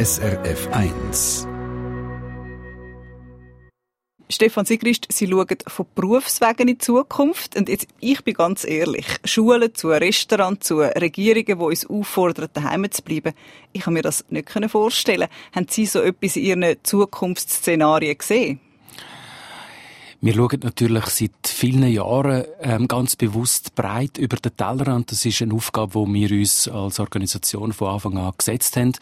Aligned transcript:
SRF 0.00 0.66
1. 0.72 1.46
Stefan 4.30 4.64
Sigrist, 4.64 5.06
Sie 5.12 5.28
schauen 5.28 5.46
von 5.66 5.86
Berufswegen 5.94 6.60
in 6.60 6.66
die 6.68 6.78
Zukunft. 6.78 7.54
Und 7.54 7.68
jetzt, 7.68 7.86
ich 8.00 8.24
bin 8.24 8.32
ganz 8.32 8.64
ehrlich, 8.64 9.04
Schulen 9.26 9.74
zu, 9.74 9.88
Restaurants 9.88 10.66
zu, 10.66 10.78
Regierungen, 10.78 11.44
die 11.44 11.52
uns 11.52 11.84
auffordern, 11.84 12.48
daheim 12.54 12.90
zu 12.90 13.02
bleiben, 13.02 13.34
ich 13.74 13.82
kann 13.82 13.92
mir 13.92 14.00
das 14.00 14.24
nicht 14.30 14.48
vorstellen. 14.68 15.28
Haben 15.54 15.66
Sie 15.68 15.84
so 15.84 16.00
etwas 16.00 16.36
in 16.36 16.44
Ihren 16.44 16.76
Zukunftsszenarien 16.82 18.16
gesehen? 18.16 18.60
Wir 20.22 20.34
schauen 20.34 20.60
natürlich 20.62 21.06
seit 21.06 21.30
vielen 21.46 21.90
Jahren 21.90 22.44
ähm, 22.60 22.88
ganz 22.88 23.16
bewusst 23.16 23.74
breit 23.74 24.18
über 24.18 24.36
den 24.36 24.54
Tellerrand. 24.54 25.10
Das 25.10 25.24
ist 25.24 25.40
eine 25.40 25.54
Aufgabe, 25.54 26.04
die 26.04 26.12
wir 26.12 26.38
uns 26.38 26.68
als 26.68 27.00
Organisation 27.00 27.72
von 27.72 27.88
Anfang 27.88 28.18
an 28.18 28.32
gesetzt 28.36 28.76
haben. 28.76 28.92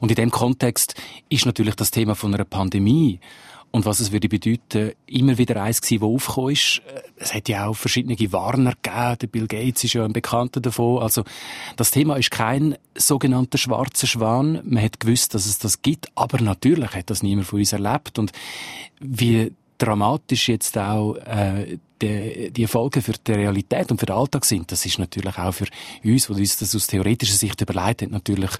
Und 0.00 0.10
in 0.10 0.16
dem 0.16 0.30
Kontext 0.30 0.94
ist 1.28 1.44
natürlich 1.44 1.74
das 1.74 1.90
Thema 1.90 2.14
von 2.14 2.32
einer 2.32 2.44
Pandemie 2.44 3.20
und 3.72 3.84
was 3.86 3.98
es 3.98 4.12
würde 4.12 4.28
bedeuten, 4.28 4.92
immer 5.04 5.36
wieder 5.36 5.60
eins 5.60 5.82
gewesen, 5.82 6.00
wo 6.00 6.14
aufgekommen 6.14 6.52
ist. 6.52 6.80
Es 7.16 7.34
hat 7.34 7.48
ja 7.48 7.66
auch 7.66 7.74
verschiedene 7.74 8.16
Warner 8.32 8.72
gegeben. 8.80 9.18
Der 9.20 9.26
Bill 9.26 9.46
Gates 9.48 9.82
ist 9.82 9.94
ja 9.94 10.04
ein 10.04 10.12
Bekannter 10.12 10.60
davon. 10.60 11.02
Also, 11.02 11.24
das 11.76 11.90
Thema 11.90 12.14
ist 12.14 12.30
kein 12.30 12.76
sogenannter 12.94 13.58
schwarzer 13.58 14.06
Schwan. 14.06 14.60
Man 14.62 14.80
hat 14.80 15.00
gewusst, 15.00 15.34
dass 15.34 15.46
es 15.46 15.58
das 15.58 15.82
gibt. 15.82 16.06
Aber 16.14 16.40
natürlich 16.40 16.94
hat 16.94 17.10
das 17.10 17.24
niemand 17.24 17.48
von 17.48 17.58
uns 17.58 17.72
erlebt. 17.72 18.16
Und 18.16 18.30
wie 19.00 19.52
dramatisch 19.78 20.48
jetzt 20.48 20.76
auch 20.78 21.16
äh, 21.16 21.78
die, 22.00 22.50
die 22.50 22.66
Folgen 22.66 23.02
für 23.02 23.12
die 23.12 23.32
Realität 23.32 23.90
und 23.90 23.98
für 23.98 24.06
den 24.06 24.16
Alltag 24.16 24.44
sind, 24.44 24.70
das 24.70 24.84
ist 24.84 24.98
natürlich 24.98 25.38
auch 25.38 25.52
für 25.52 25.66
uns, 26.04 26.26
die 26.26 26.32
uns 26.32 26.58
das 26.58 26.74
aus 26.74 26.86
theoretischer 26.86 27.34
Sicht 27.36 27.60
überlegt 27.60 28.02
haben, 28.02 28.12
natürlich 28.12 28.50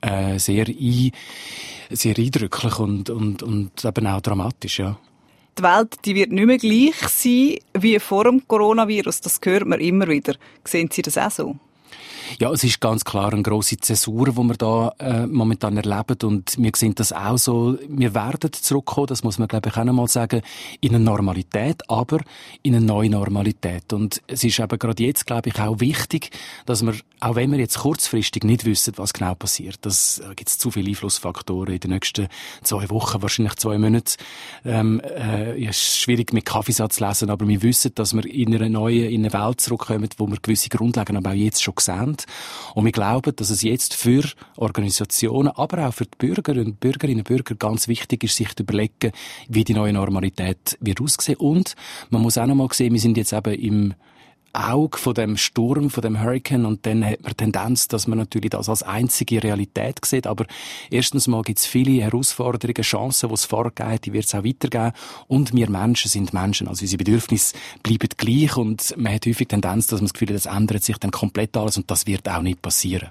äh, 0.00 0.38
sehr, 0.38 0.66
ein, 0.66 1.10
sehr 1.90 2.18
eindrücklich 2.18 2.78
und, 2.78 3.10
und, 3.10 3.42
und 3.42 3.84
eben 3.84 4.06
auch 4.06 4.20
dramatisch, 4.20 4.78
ja. 4.78 4.98
Die 5.58 5.62
Welt 5.62 5.96
die 6.04 6.14
wird 6.14 6.32
nicht 6.32 6.46
mehr 6.46 6.58
gleich 6.58 7.08
sein 7.08 7.56
wie 7.72 7.98
vor 7.98 8.24
dem 8.24 8.46
Coronavirus. 8.46 9.22
Das 9.22 9.40
hört 9.42 9.66
man 9.66 9.80
immer 9.80 10.06
wieder. 10.06 10.34
Sehen 10.64 10.90
Sie 10.92 11.00
das 11.00 11.16
auch 11.16 11.30
so? 11.30 11.56
Ja, 12.38 12.50
es 12.52 12.64
ist 12.64 12.80
ganz 12.80 13.04
klar 13.04 13.32
eine 13.32 13.42
grosse 13.42 13.78
Zäsur, 13.78 14.26
die 14.26 14.36
wir 14.36 14.56
da 14.56 14.92
äh, 14.98 15.26
momentan 15.26 15.76
erleben. 15.76 16.16
Und 16.22 16.56
wir 16.58 16.72
sehen 16.74 16.94
das 16.94 17.12
auch 17.12 17.38
so, 17.38 17.78
wir 17.88 18.14
werden 18.14 18.52
zurückkommen, 18.52 19.06
das 19.06 19.24
muss 19.24 19.38
man 19.38 19.48
glaube 19.48 19.68
ich 19.68 19.76
auch 19.76 19.80
einmal 19.80 20.08
sagen, 20.08 20.42
in 20.80 20.94
eine 20.94 21.04
Normalität, 21.04 21.82
aber 21.88 22.20
in 22.62 22.74
eine 22.74 22.84
neue 22.84 23.10
Normalität. 23.10 23.92
Und 23.92 24.22
es 24.26 24.44
ist 24.44 24.58
eben 24.58 24.78
gerade 24.78 25.02
jetzt 25.02 25.26
glaube 25.26 25.48
ich 25.48 25.58
auch 25.60 25.80
wichtig, 25.80 26.30
dass 26.66 26.84
wir, 26.84 26.94
auch 27.20 27.36
wenn 27.36 27.52
wir 27.52 27.58
jetzt 27.58 27.78
kurzfristig 27.78 28.44
nicht 28.44 28.64
wissen, 28.64 28.94
was 28.96 29.12
genau 29.12 29.34
passiert, 29.34 29.78
das 29.82 30.18
äh, 30.18 30.34
gibt 30.34 30.48
es 30.48 30.58
zu 30.58 30.70
viele 30.70 30.88
Einflussfaktoren 30.88 31.74
in 31.74 31.80
den 31.80 31.92
nächsten 31.92 32.28
zwei 32.62 32.88
Wochen, 32.90 33.22
wahrscheinlich 33.22 33.56
zwei 33.56 33.78
Monaten, 33.78 34.16
ähm, 34.64 35.00
äh, 35.00 35.58
ja, 35.58 35.70
ist 35.70 35.98
schwierig 35.98 36.32
mit 36.32 36.44
Kaffeesatz 36.44 37.00
lesen, 37.00 37.30
aber 37.30 37.48
wir 37.48 37.62
wissen, 37.62 37.92
dass 37.94 38.14
wir 38.14 38.26
in 38.26 38.54
eine 38.54 38.68
neue, 38.68 39.06
in 39.06 39.24
eine 39.24 39.32
Welt 39.32 39.60
zurückkommen, 39.60 40.08
wo 40.18 40.26
wir 40.26 40.38
gewisse 40.40 40.68
Grundlagen 40.68 41.16
aber 41.16 41.30
auch 41.30 41.34
jetzt 41.34 41.62
schon 41.62 41.74
sehen 41.78 42.15
Und 42.74 42.84
wir 42.84 42.92
glauben, 42.92 43.34
dass 43.36 43.50
es 43.50 43.62
jetzt 43.62 43.94
für 43.94 44.24
Organisationen, 44.56 45.48
aber 45.48 45.88
auch 45.88 45.94
für 45.94 46.04
die 46.04 46.16
Bürgerinnen 46.18 46.66
und 46.66 46.80
Bürgerinnen 46.80 47.20
und 47.20 47.28
Bürger 47.28 47.54
ganz 47.54 47.88
wichtig 47.88 48.24
ist, 48.24 48.36
sich 48.36 48.54
zu 48.54 48.62
überlegen, 48.62 49.12
wie 49.48 49.64
die 49.64 49.74
neue 49.74 49.92
Normalität 49.92 50.78
wird 50.80 51.00
aussehen. 51.00 51.36
Und 51.36 51.74
man 52.10 52.22
muss 52.22 52.38
auch 52.38 52.46
noch 52.46 52.54
mal 52.54 52.68
sehen, 52.72 52.92
wir 52.92 53.00
sind 53.00 53.16
jetzt 53.16 53.32
eben 53.32 53.54
im 53.54 53.94
Auge 54.56 54.98
von 54.98 55.14
dem 55.14 55.36
Sturm, 55.36 55.90
von 55.90 56.02
dem 56.02 56.20
Hurricane 56.20 56.66
und 56.66 56.86
dann 56.86 57.04
hat 57.04 57.22
man 57.22 57.36
Tendenz, 57.36 57.88
dass 57.88 58.06
man 58.06 58.18
natürlich 58.18 58.50
das 58.50 58.68
als 58.68 58.82
einzige 58.82 59.42
Realität 59.42 60.04
sieht. 60.04 60.26
Aber 60.26 60.46
erstens 60.90 61.26
mal 61.26 61.42
gibt 61.42 61.58
es 61.58 61.66
viele 61.66 62.02
Herausforderungen, 62.02 62.82
Chancen, 62.82 63.28
die 63.28 63.34
es 63.34 63.44
vorgegeben 63.44 63.98
die 64.04 64.12
wird 64.12 64.24
es 64.24 64.34
auch 64.34 64.44
weitergeben. 64.44 64.92
Und 65.28 65.54
wir 65.54 65.70
Menschen 65.70 66.08
sind 66.08 66.32
Menschen, 66.32 66.68
also 66.68 66.82
unsere 66.82 66.98
Bedürfnisse 66.98 67.54
bleiben 67.82 68.08
gleich 68.16 68.56
und 68.56 68.94
man 68.96 69.12
hat 69.14 69.26
häufig 69.26 69.48
Tendenz, 69.48 69.86
dass 69.86 70.00
man 70.00 70.06
das 70.06 70.14
Gefühl 70.14 70.28
hat, 70.28 70.36
das 70.36 70.46
ändert 70.46 70.82
sich 70.82 70.96
dann 70.98 71.10
komplett 71.10 71.56
alles 71.56 71.76
und 71.76 71.90
das 71.90 72.06
wird 72.06 72.28
auch 72.28 72.42
nicht 72.42 72.62
passieren. 72.62 73.10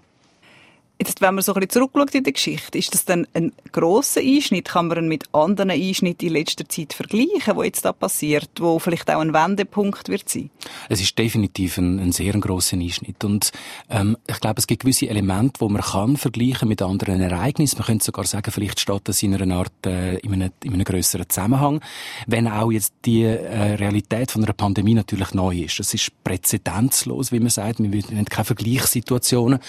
Jetzt, 0.98 1.20
wenn 1.20 1.36
man 1.36 1.44
so 1.44 1.54
ein 1.54 1.60
bisschen 1.60 1.82
zurückschaut 1.82 2.16
in 2.16 2.24
der 2.24 2.32
Geschichte, 2.32 2.78
ist 2.78 2.94
das 2.94 3.04
dann 3.04 3.28
ein 3.34 3.52
grosser 3.74 4.22
Einschnitt? 4.22 4.70
Kann 4.70 4.88
man 4.88 4.98
ihn 5.00 5.08
mit 5.10 5.26
anderen 5.34 5.70
Einschnitten 5.72 6.28
in 6.28 6.34
letzter 6.34 6.70
Zeit 6.70 6.94
vergleichen, 6.94 7.56
wo 7.56 7.64
jetzt 7.64 7.84
da 7.84 7.92
passiert, 7.92 8.50
wo 8.60 8.80
vielleicht 8.80 9.10
auch 9.12 9.20
ein 9.20 9.34
Wendepunkt 9.34 10.08
wird 10.08 10.30
sein? 10.30 10.50
Es 10.88 11.02
ist 11.02 11.18
definitiv 11.18 11.78
ein, 11.78 12.00
ein 12.00 12.14
sehr 12.14 12.32
grosser 12.40 12.78
Einschnitt 12.78 13.26
und 13.26 13.52
ähm, 13.90 14.16
ich 14.26 14.40
glaube, 14.40 14.60
es 14.60 14.68
gibt 14.68 14.84
gewisse 14.84 15.10
Elemente, 15.10 15.60
wo 15.60 15.68
man 15.68 15.82
kann 15.82 16.16
vergleichen 16.16 16.70
mit 16.70 16.82
anderen 16.82 17.20
Ereignissen. 17.20 17.78
Man 17.78 17.88
könnte 17.88 18.06
sogar 18.06 18.26
sagen, 18.26 18.50
vielleicht 18.52 18.80
steht 18.80 19.02
das 19.04 19.22
in 19.22 19.36
einer 19.36 19.54
Art 19.54 19.86
äh, 19.86 20.16
in, 20.20 20.32
einem, 20.32 20.52
in 20.64 20.74
einem 20.76 20.86
größeren 20.86 21.28
Zusammenhang, 21.28 21.82
wenn 22.26 22.48
auch 22.48 22.72
jetzt 22.72 22.94
die 23.04 23.24
äh, 23.24 23.74
Realität 23.74 24.32
von 24.32 24.46
einer 24.46 24.54
Pandemie 24.54 24.94
natürlich 24.94 25.34
neu 25.34 25.58
ist. 25.58 25.78
Das 25.78 25.94
ist 25.94 26.12
präzedenzlos, 26.24 27.34
wie 27.34 27.42
man 27.42 27.50
sagt. 27.50 27.80
Wir 27.80 28.02
haben 28.02 28.26
keine 28.26 28.46
Vergleichssituationen, 28.46 29.60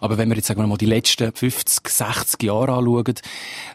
aber 0.00 0.16
wenn 0.16 0.30
wir 0.30 0.36
jetzt 0.36 0.46
sagen 0.46 0.69
mal 0.70 0.78
die 0.78 0.86
letzten 0.86 1.32
50, 1.32 1.88
60 1.88 2.42
Jahre 2.42 2.72
anschauen, 2.72 3.14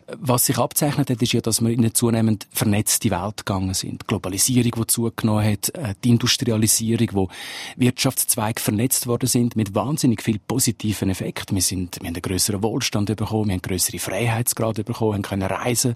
was 0.07 0.45
sich 0.45 0.57
abzeichnet 0.57 1.09
hat, 1.09 1.21
ist 1.21 1.33
ja, 1.33 1.41
dass 1.41 1.61
wir 1.61 1.69
in 1.71 1.79
eine 1.79 1.93
zunehmend 1.93 2.47
vernetzte 2.51 3.09
Welt 3.09 3.45
gegangen 3.45 3.73
sind. 3.73 4.07
Globalisierung, 4.07 4.71
die 4.77 4.87
zugenommen 4.87 5.45
hat, 5.45 5.69
äh, 5.69 5.95
die 6.03 6.09
Industrialisierung, 6.09 7.09
wo 7.13 7.29
Wirtschaftszweige 7.75 8.61
vernetzt 8.61 9.07
worden 9.07 9.27
sind, 9.27 9.55
mit 9.55 9.73
wahnsinnig 9.73 10.21
viel 10.21 10.39
positiven 10.39 11.09
Effekten. 11.09 11.55
Wir 11.55 11.61
sind, 11.61 11.97
wir 12.01 12.07
haben 12.07 12.15
einen 12.15 12.21
grösseren 12.21 12.61
Wohlstand 12.61 13.15
bekommen, 13.15 13.47
wir 13.47 13.53
haben 13.53 13.61
grössere 13.61 13.99
Freiheitsgrade 13.99 14.83
bekommen, 14.83 15.15
haben 15.15 15.21
können 15.23 15.43
reisen, 15.43 15.95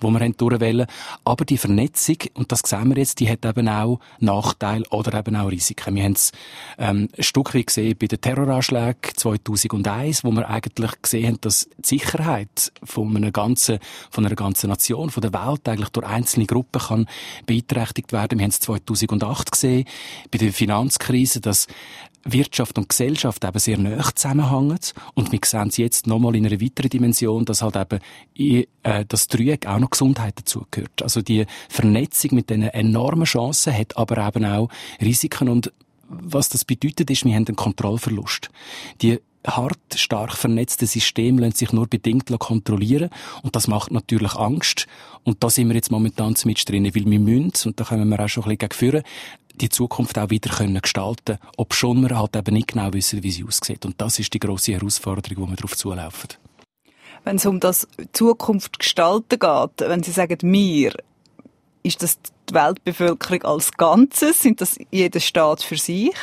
wo 0.00 0.10
wir 0.10 0.28
durchwählen. 0.30 0.86
Aber 1.24 1.44
die 1.44 1.58
Vernetzung, 1.58 2.16
und 2.34 2.52
das 2.52 2.60
sehen 2.64 2.88
wir 2.90 2.98
jetzt, 2.98 3.18
die 3.20 3.28
hat 3.28 3.44
eben 3.44 3.68
auch 3.68 3.98
Nachteile 4.20 4.84
oder 4.90 5.18
eben 5.18 5.36
auch 5.36 5.50
Risiken. 5.50 5.94
Wir 5.96 6.04
haben 6.04 6.12
es 6.12 6.32
ähm, 6.78 7.08
ein 7.16 7.22
Stück 7.22 7.54
weit 7.54 7.66
gesehen 7.66 7.96
bei 7.98 8.06
den 8.06 8.20
Terroranschlägen 8.20 9.16
2001, 9.16 10.22
wo 10.22 10.30
wir 10.38 10.48
eigentlich 10.48 10.90
gesehen 11.02 11.26
haben, 11.26 11.40
dass 11.40 11.68
die 11.76 11.98
Sicherheit 11.98 12.72
von 12.82 13.16
einer 13.16 13.30
ganzen, 13.30 13.78
von 14.10 14.24
einer 14.24 14.34
ganzen 14.34 14.68
Nation, 14.68 15.10
von 15.10 15.20
der 15.20 15.32
Welt 15.32 15.68
eigentlich 15.68 15.90
durch 15.90 16.06
einzelne 16.06 16.46
Gruppen 16.46 16.80
kann 16.80 17.08
beeinträchtigt 17.46 18.12
werden. 18.12 18.38
Wir 18.38 18.44
haben 18.44 18.50
es 18.50 18.60
2008 18.60 19.52
gesehen, 19.52 19.84
bei 20.30 20.38
der 20.38 20.52
Finanzkrise, 20.52 21.40
dass 21.40 21.66
Wirtschaft 22.24 22.78
und 22.78 22.88
Gesellschaft 22.88 23.44
eben 23.44 23.58
sehr 23.58 23.78
nah 23.78 24.02
zusammenhängen. 24.14 24.78
Und 25.14 25.32
wir 25.32 25.40
sehen 25.44 25.68
es 25.68 25.76
jetzt 25.76 26.06
nochmal 26.06 26.36
in 26.36 26.46
einer 26.46 26.60
weiteren 26.60 26.90
Dimension, 26.90 27.44
dass 27.44 27.62
halt 27.62 27.76
eben 27.76 28.00
äh, 28.82 29.04
das 29.06 29.28
Dreieck 29.28 29.66
auch 29.66 29.78
noch 29.78 29.90
Gesundheit 29.90 30.38
dazugehört. 30.38 31.02
Also 31.02 31.22
die 31.22 31.46
Vernetzung 31.68 32.34
mit 32.34 32.50
diesen 32.50 32.64
enormen 32.64 33.24
Chancen 33.24 33.76
hat 33.76 33.96
aber 33.96 34.26
eben 34.26 34.44
auch 34.44 34.68
Risiken 35.00 35.48
und 35.48 35.72
was 36.10 36.48
das 36.48 36.64
bedeutet, 36.64 37.10
ist, 37.10 37.24
wir 37.24 37.34
haben 37.34 37.46
einen 37.46 37.56
Kontrollverlust. 37.56 38.48
Die 39.02 39.20
hart, 39.46 39.78
stark 39.96 40.36
vernetzte 40.36 40.86
System 40.86 41.38
lassen 41.38 41.56
sich 41.56 41.72
nur 41.72 41.86
bedingt 41.86 42.30
kontrollieren. 42.38 43.10
Und 43.42 43.56
das 43.56 43.68
macht 43.68 43.90
natürlich 43.90 44.34
Angst. 44.34 44.86
Und 45.24 45.42
da 45.42 45.50
sind 45.50 45.68
wir 45.68 45.76
jetzt 45.76 45.90
momentan 45.90 46.34
mit 46.44 46.68
drin, 46.68 46.84
weil 46.84 47.04
wir 47.04 47.20
müssen, 47.20 47.68
und 47.68 47.80
da 47.80 47.84
können 47.84 48.08
wir 48.08 48.20
auch 48.20 48.28
schon 48.28 48.44
ein 48.44 48.56
bisschen 48.56 48.72
führen, 48.72 49.02
die 49.60 49.68
Zukunft 49.68 50.18
auch 50.18 50.30
wieder 50.30 50.50
können 50.50 50.80
gestalten 50.80 51.38
ob 51.56 51.74
schon 51.74 52.00
wir 52.00 52.16
halt 52.16 52.36
eben 52.36 52.54
nicht 52.54 52.68
genau 52.68 52.92
wissen, 52.92 53.22
wie 53.22 53.30
sie 53.30 53.44
aussieht. 53.44 53.84
Und 53.84 54.00
das 54.00 54.18
ist 54.18 54.32
die 54.32 54.38
grosse 54.38 54.72
Herausforderung, 54.72 55.44
wo 55.44 55.50
wir 55.50 55.56
darauf 55.56 55.76
zulaufen. 55.76 56.30
Wenn 57.24 57.36
es 57.36 57.46
um 57.46 57.58
das 57.58 57.88
Zukunft 58.12 58.78
gestalten 58.78 59.38
geht, 59.38 59.88
wenn 59.88 60.02
Sie 60.02 60.12
sagen 60.12 60.38
«wir», 60.40 60.92
ist 61.82 62.02
das 62.02 62.18
die 62.48 62.54
Weltbevölkerung 62.54 63.42
als 63.42 63.72
Ganzes? 63.72 64.42
Sind 64.42 64.60
das 64.60 64.76
jeder 64.90 65.20
Staat 65.20 65.62
für 65.62 65.76
sich? 65.76 66.14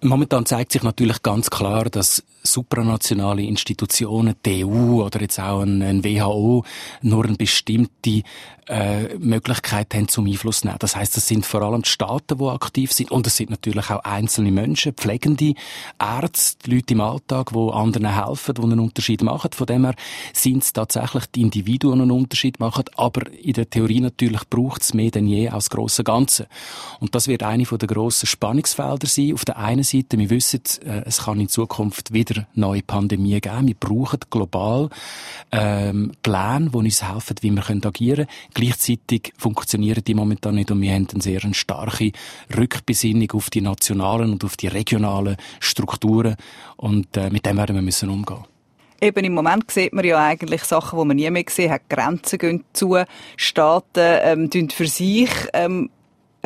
Momentan 0.00 0.46
zeigt 0.46 0.72
sich 0.72 0.82
natürlich 0.82 1.22
ganz 1.22 1.50
klar, 1.50 1.84
dass 1.86 2.22
supranationale 2.42 3.42
Institutionen, 3.42 4.34
die 4.44 4.64
EU 4.64 5.02
oder 5.02 5.20
jetzt 5.20 5.40
auch 5.40 5.60
ein, 5.60 6.04
WHO, 6.04 6.64
nur 7.02 7.24
eine 7.24 7.36
bestimmte 7.36 8.22
äh, 8.68 9.16
Möglichkeit 9.18 9.94
haben 9.94 10.08
zum 10.08 10.26
Einfluss 10.26 10.64
nehmen. 10.64 10.76
Das 10.78 10.94
heißt, 10.94 11.16
es 11.16 11.26
sind 11.26 11.46
vor 11.46 11.62
allem 11.62 11.82
die 11.82 11.88
Staaten, 11.88 12.38
die 12.38 12.44
aktiv 12.44 12.92
sind 12.92 13.10
und 13.10 13.26
es 13.26 13.36
sind 13.36 13.50
natürlich 13.50 13.90
auch 13.90 14.04
einzelne 14.04 14.50
Menschen, 14.50 14.92
pflegende 14.92 15.54
Ärzte, 15.98 16.70
Leute 16.70 16.94
im 16.94 17.00
Alltag, 17.00 17.50
die 17.52 17.72
anderen 17.72 18.14
helfen, 18.14 18.54
die 18.54 18.62
einen 18.62 18.80
Unterschied 18.80 19.22
machen. 19.22 19.52
Von 19.52 19.66
dem 19.66 19.84
her 19.84 19.94
sind 20.34 20.62
es 20.62 20.72
tatsächlich 20.72 21.24
die 21.34 21.40
Individuen, 21.42 21.98
die 21.98 22.02
einen 22.02 22.10
Unterschied 22.10 22.60
machen, 22.60 22.84
aber 22.96 23.30
in 23.32 23.54
der 23.54 23.70
Theorie 23.70 24.00
natürlich 24.00 24.48
braucht 24.48 24.82
es 24.82 24.94
mehr 24.94 25.10
denn 25.10 25.26
je 25.26 25.48
als 25.48 25.70
grosse 25.70 26.04
Ganze. 26.04 26.46
Und 27.00 27.14
das 27.14 27.26
wird 27.26 27.42
eine 27.42 27.64
der 27.64 27.88
grossen 27.88 28.26
Spannungsfelder 28.26 29.06
sein. 29.06 29.32
Auf 29.32 29.44
der 29.44 29.58
einen 29.58 29.82
Seite, 29.88 30.18
wir 30.18 30.30
wissen, 30.30 30.62
äh, 30.84 31.02
es 31.06 31.24
kann 31.24 31.40
in 31.40 31.48
Zukunft 31.48 32.12
wieder 32.12 32.46
neue 32.54 32.82
Pandemien 32.82 33.40
geben. 33.40 33.68
Wir 33.68 33.74
brauchen 33.74 34.20
global 34.30 34.90
ähm, 35.50 36.12
Pläne, 36.22 36.70
die 36.70 36.76
uns 36.76 37.02
helfen, 37.02 37.36
wie 37.40 37.50
wir 37.50 37.68
agieren 37.68 38.26
können. 38.26 38.28
Gleichzeitig 38.54 39.32
funktionieren 39.36 40.04
die 40.04 40.14
momentan 40.14 40.56
nicht 40.56 40.70
und 40.70 40.80
wir 40.80 40.92
haben 40.92 41.08
eine 41.12 41.22
sehr 41.22 41.40
starke 41.54 42.12
Rückbesinnung 42.56 43.30
auf 43.32 43.50
die 43.50 43.60
nationalen 43.60 44.32
und 44.32 44.44
auf 44.44 44.56
die 44.56 44.68
regionalen 44.68 45.36
Strukturen 45.60 46.36
und 46.76 47.16
äh, 47.16 47.30
mit 47.30 47.46
dem 47.46 47.56
werden 47.56 47.76
wir 47.76 47.82
müssen 47.82 48.10
umgehen. 48.10 48.44
Eben 49.00 49.24
im 49.24 49.34
Moment 49.34 49.70
sieht 49.70 49.92
man 49.92 50.04
ja 50.04 50.18
eigentlich 50.18 50.64
Sachen, 50.64 50.98
die 50.98 51.04
man 51.04 51.16
nie 51.16 51.30
mehr 51.30 51.44
gesehen 51.44 51.70
hat. 51.70 51.88
Grenzen 51.88 52.38
gehen 52.38 52.64
zu, 52.72 52.96
Staaten 53.36 54.50
ähm, 54.50 54.70
für 54.70 54.88
sich 54.88 55.30
ähm, 55.52 55.88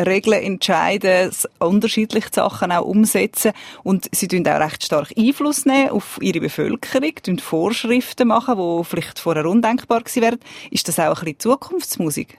Regeln 0.06 0.42
entscheiden, 0.42 1.30
unterschiedliche 1.58 2.28
Sachen 2.32 2.72
auch 2.72 2.84
umsetzen 2.84 3.52
und 3.82 4.08
sie 4.12 4.28
tun 4.28 4.46
auch 4.46 4.60
recht 4.60 4.84
stark 4.84 5.12
Einfluss 5.16 5.66
nehmen 5.66 5.90
auf 5.90 6.18
ihre 6.20 6.40
Bevölkerung, 6.40 7.14
tun 7.22 7.38
Vorschriften 7.38 8.28
machen, 8.28 8.56
die 8.56 8.84
vielleicht 8.84 9.18
vorher 9.18 9.46
undenkbar 9.46 10.00
gewesen 10.00 10.22
wären. 10.22 10.38
Ist 10.70 10.88
das 10.88 10.98
auch 10.98 11.18
ein 11.18 11.24
bisschen 11.24 11.40
Zukunftsmusik? 11.40 12.38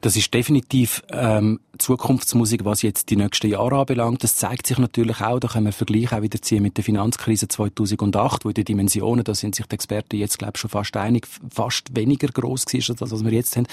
Das 0.00 0.16
ist 0.16 0.32
definitiv 0.32 1.02
ähm, 1.10 1.60
Zukunftsmusik, 1.78 2.64
was 2.64 2.82
jetzt 2.82 3.10
die 3.10 3.16
nächsten 3.16 3.48
Jahre 3.48 3.80
anbelangt. 3.80 4.22
Das 4.22 4.36
zeigt 4.36 4.66
sich 4.66 4.78
natürlich 4.78 5.20
auch, 5.20 5.40
da 5.40 5.48
können 5.48 5.66
wir 5.66 5.72
Vergleich 5.72 6.12
auch 6.12 6.22
wieder 6.22 6.40
ziehen 6.40 6.62
mit 6.62 6.76
der 6.76 6.84
Finanzkrise 6.84 7.48
2008, 7.48 8.44
wo 8.44 8.50
die 8.50 8.64
Dimensionen, 8.64 9.24
da 9.24 9.34
sind 9.34 9.54
sich 9.54 9.66
die 9.66 9.74
Experten 9.74 10.16
jetzt, 10.16 10.38
glaube 10.38 10.52
ich, 10.54 10.60
schon 10.60 10.70
fast 10.70 10.96
einig, 10.96 11.26
fast 11.50 11.96
weniger 11.96 12.28
groß 12.28 12.66
gewesen, 12.66 12.92
als 12.92 13.00
das, 13.00 13.10
was 13.10 13.24
wir 13.24 13.32
jetzt 13.32 13.56
haben, 13.56 13.66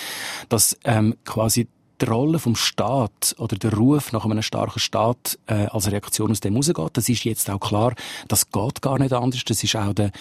dass 0.50 0.78
ähm, 0.84 1.16
quasi 1.26 1.68
die 2.02 2.06
Rolle 2.06 2.40
vom 2.40 2.56
Staat 2.56 3.36
oder 3.38 3.56
der 3.56 3.74
Ruf 3.74 4.12
nach 4.12 4.26
einem 4.26 4.42
starken 4.42 4.80
Staat 4.80 5.40
äh, 5.48 5.66
als 5.68 5.92
Reaktion 5.92 6.32
aus 6.32 6.40
dem 6.40 6.56
rausgeht. 6.56 6.92
Das 6.94 7.10
ist 7.10 7.24
jetzt 7.24 7.50
auch 7.50 7.60
klar. 7.60 7.96
Das 8.28 8.52
geht 8.52 8.82
gar 8.82 9.00
nicht 9.00 9.14
anders. 9.14 9.44
Das 9.46 9.64
ist 9.64 9.76
auch 9.76 9.94
der 9.94 10.12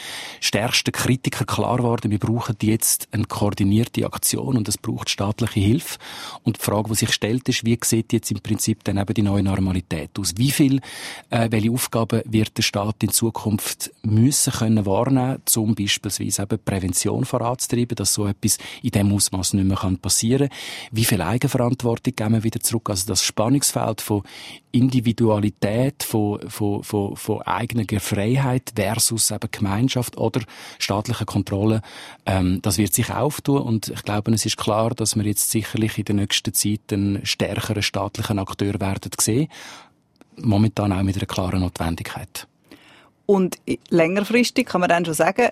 stärkste 0.41 0.93
Kritiker 0.93 1.45
klar 1.45 1.79
geworden. 1.79 2.11
Wir 2.11 2.19
brauchen 2.19 2.57
jetzt 2.63 3.09
eine 3.13 3.25
koordinierte 3.25 4.07
Aktion 4.07 4.57
und 4.57 4.69
es 4.69 4.79
braucht 4.79 5.11
staatliche 5.11 5.61
Hilfe. 5.61 5.99
Und 6.43 6.59
die 6.59 6.63
Frage, 6.63 6.89
die 6.91 6.95
sich 6.97 7.13
stellt, 7.13 7.49
ist, 7.49 7.65
wie 7.65 7.79
sieht 7.83 8.13
jetzt 8.13 8.31
im 8.31 8.41
Prinzip 8.41 8.85
dann 8.85 8.99
eben 8.99 9.15
die 9.15 9.23
neue 9.23 9.43
Normalität 9.43 10.11
aus? 10.19 10.35
Wie 10.37 10.51
viel, 10.51 10.81
äh, 11.31 11.49
welche 11.51 11.71
Aufgaben 11.71 12.23
wird 12.25 12.57
der 12.57 12.63
Staat 12.63 13.03
in 13.03 13.11
Zukunft 13.11 13.93
müssen 14.03 14.53
können 14.53 14.87
wahrnehmen, 14.87 15.43
zum 15.45 15.75
beispielsweise 15.75 16.43
eben 16.43 16.59
Prävention 16.65 17.25
voranzutreiben, 17.25 17.97
dass 17.97 18.15
so 18.15 18.27
etwas 18.27 18.59
in 18.83 18.91
dem 18.91 19.13
Ausmaß 19.13 19.55
nicht 19.55 19.67
mehr 19.67 19.99
passieren 20.01 20.49
kann? 20.49 20.59
Wie 20.93 21.05
viel 21.05 21.21
Eigenverantwortung 21.21 21.64
Verantwortung 21.65 22.15
geben 22.15 22.35
wir 22.35 22.45
wieder 22.45 22.61
zurück. 22.61 22.91
Also 22.91 23.07
das 23.07 23.23
Spannungsfeld 23.23 24.01
von 24.01 24.23
Individualität, 24.73 26.03
von, 26.03 26.41
von, 26.49 26.83
von, 26.83 27.17
von 27.17 27.43
eigener 27.43 27.85
Freiheit 28.01 28.73
versus 28.75 29.31
eben 29.31 29.49
Gemeinschaft 29.51 30.19
oder 30.19 30.43
staatliche 30.79 31.25
Kontrolle, 31.25 31.81
ähm, 32.27 32.61
das 32.63 32.79
wird 32.79 32.93
sich 32.93 33.11
auftun 33.11 33.63
und 33.63 33.89
ich 33.89 34.03
glaube, 34.03 34.33
es 34.33 34.45
ist 34.45 34.57
klar, 34.57 34.91
dass 34.91 35.17
wir 35.17 35.25
jetzt 35.25 35.51
sicherlich 35.51 35.99
in 35.99 36.05
der 36.05 36.15
nächsten 36.17 36.53
Zeit 36.53 36.93
einen 36.93 37.25
stärkeren 37.25 37.83
staatlichen 37.83 38.39
Akteur 38.39 38.81
werden 38.81 39.11
sehen. 39.19 39.49
Momentan 40.37 40.93
auch 40.93 41.03
mit 41.03 41.17
einer 41.17 41.27
klaren 41.27 41.61
Notwendigkeit. 41.61 42.47
Und 43.27 43.57
längerfristig 43.89 44.67
kann 44.67 44.81
man 44.81 44.91
dann 44.91 45.05
schon 45.05 45.15
sagen, 45.15 45.49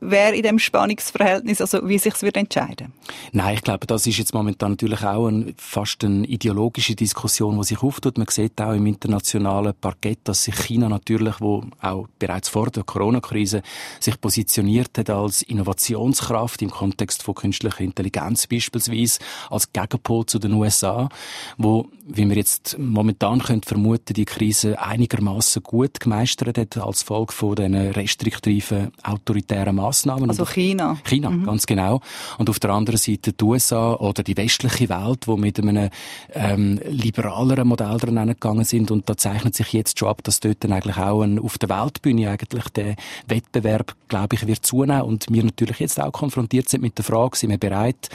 wer 0.00 0.34
in 0.34 0.42
dem 0.42 0.58
Spannungsverhältnis, 0.58 1.60
also 1.60 1.88
wie 1.88 1.98
sich 1.98 2.14
es 2.14 2.22
wird 2.22 2.36
entscheiden? 2.36 2.92
Nein, 3.32 3.54
ich 3.54 3.62
glaube, 3.62 3.86
das 3.86 4.06
ist 4.06 4.18
jetzt 4.18 4.34
momentan 4.34 4.72
natürlich 4.72 5.02
auch 5.02 5.28
ein, 5.28 5.54
fast 5.56 6.04
eine 6.04 6.26
ideologische 6.26 6.94
Diskussion, 6.94 7.56
die 7.58 7.64
sich 7.64 7.82
auftut. 7.82 8.18
Man 8.18 8.26
sieht 8.28 8.60
auch 8.60 8.72
im 8.72 8.86
internationalen 8.86 9.74
Parkett, 9.80 10.20
dass 10.24 10.44
sich 10.44 10.54
China 10.54 10.88
natürlich, 10.88 11.40
wo 11.40 11.64
auch 11.80 12.08
bereits 12.18 12.48
vor 12.48 12.70
der 12.70 12.84
Corona-Krise 12.84 13.62
sich 14.00 14.20
positioniert 14.20 14.98
hat 14.98 15.10
als 15.10 15.42
Innovationskraft 15.42 16.60
im 16.62 16.70
Kontext 16.70 17.22
von 17.22 17.34
künstlicher 17.34 17.80
Intelligenz 17.80 18.46
beispielsweise, 18.46 19.20
als 19.48 19.72
Gegenpol 19.72 20.26
zu 20.26 20.38
den 20.38 20.52
USA, 20.54 21.08
wo, 21.56 21.88
wie 22.06 22.28
wir 22.28 22.36
jetzt 22.36 22.76
momentan 22.78 23.40
können 23.40 23.62
vermuten, 23.62 24.14
die 24.14 24.24
Krise 24.24 24.80
einigermaßen 24.80 25.62
gut 25.62 26.00
gemeistert 26.00 26.58
hat 26.58 26.76
als 26.76 27.02
Folge 27.02 27.32
von 27.32 27.54
den 27.54 27.74
restriktiven 27.74 28.92
autoritären 29.02 29.69
humanitären 29.70 29.76
Massnahmen. 29.76 30.30
Also 30.30 30.44
China. 30.44 30.98
China, 31.04 31.30
mhm. 31.30 31.44
ganz 31.44 31.66
genau. 31.66 32.00
Und 32.38 32.50
auf 32.50 32.58
der 32.58 32.70
anderen 32.70 32.98
Seite 32.98 33.32
die 33.32 33.44
USA 33.44 33.94
oder 33.94 34.22
die 34.22 34.36
westliche 34.36 34.88
Welt, 34.88 35.26
wo 35.26 35.36
mit 35.36 35.58
einem 35.58 35.90
ähm, 36.32 36.80
liberaleren 36.86 37.68
Modell 37.68 37.96
dran 37.98 38.28
gegangen 38.28 38.64
sind. 38.64 38.90
Und 38.90 39.08
da 39.08 39.16
zeichnet 39.16 39.54
sich 39.54 39.72
jetzt 39.72 39.98
schon 39.98 40.08
ab, 40.08 40.22
dass 40.24 40.40
dort 40.40 40.62
dann 40.64 40.72
eigentlich 40.72 40.96
auch 40.96 41.22
ein, 41.22 41.38
auf 41.38 41.58
der 41.58 41.68
Weltbühne 41.68 42.30
eigentlich 42.30 42.68
der 42.70 42.96
Wettbewerb, 43.26 43.94
glaube 44.08 44.36
ich, 44.36 44.46
wird 44.46 44.64
zunehmen. 44.64 45.02
Und 45.02 45.26
wir 45.30 45.44
natürlich 45.44 45.78
jetzt 45.78 46.00
auch 46.00 46.12
konfrontiert 46.12 46.68
sind 46.68 46.82
mit 46.82 46.98
der 46.98 47.04
Frage, 47.04 47.36
sind 47.36 47.50
wir 47.50 47.58
bereit, 47.58 48.08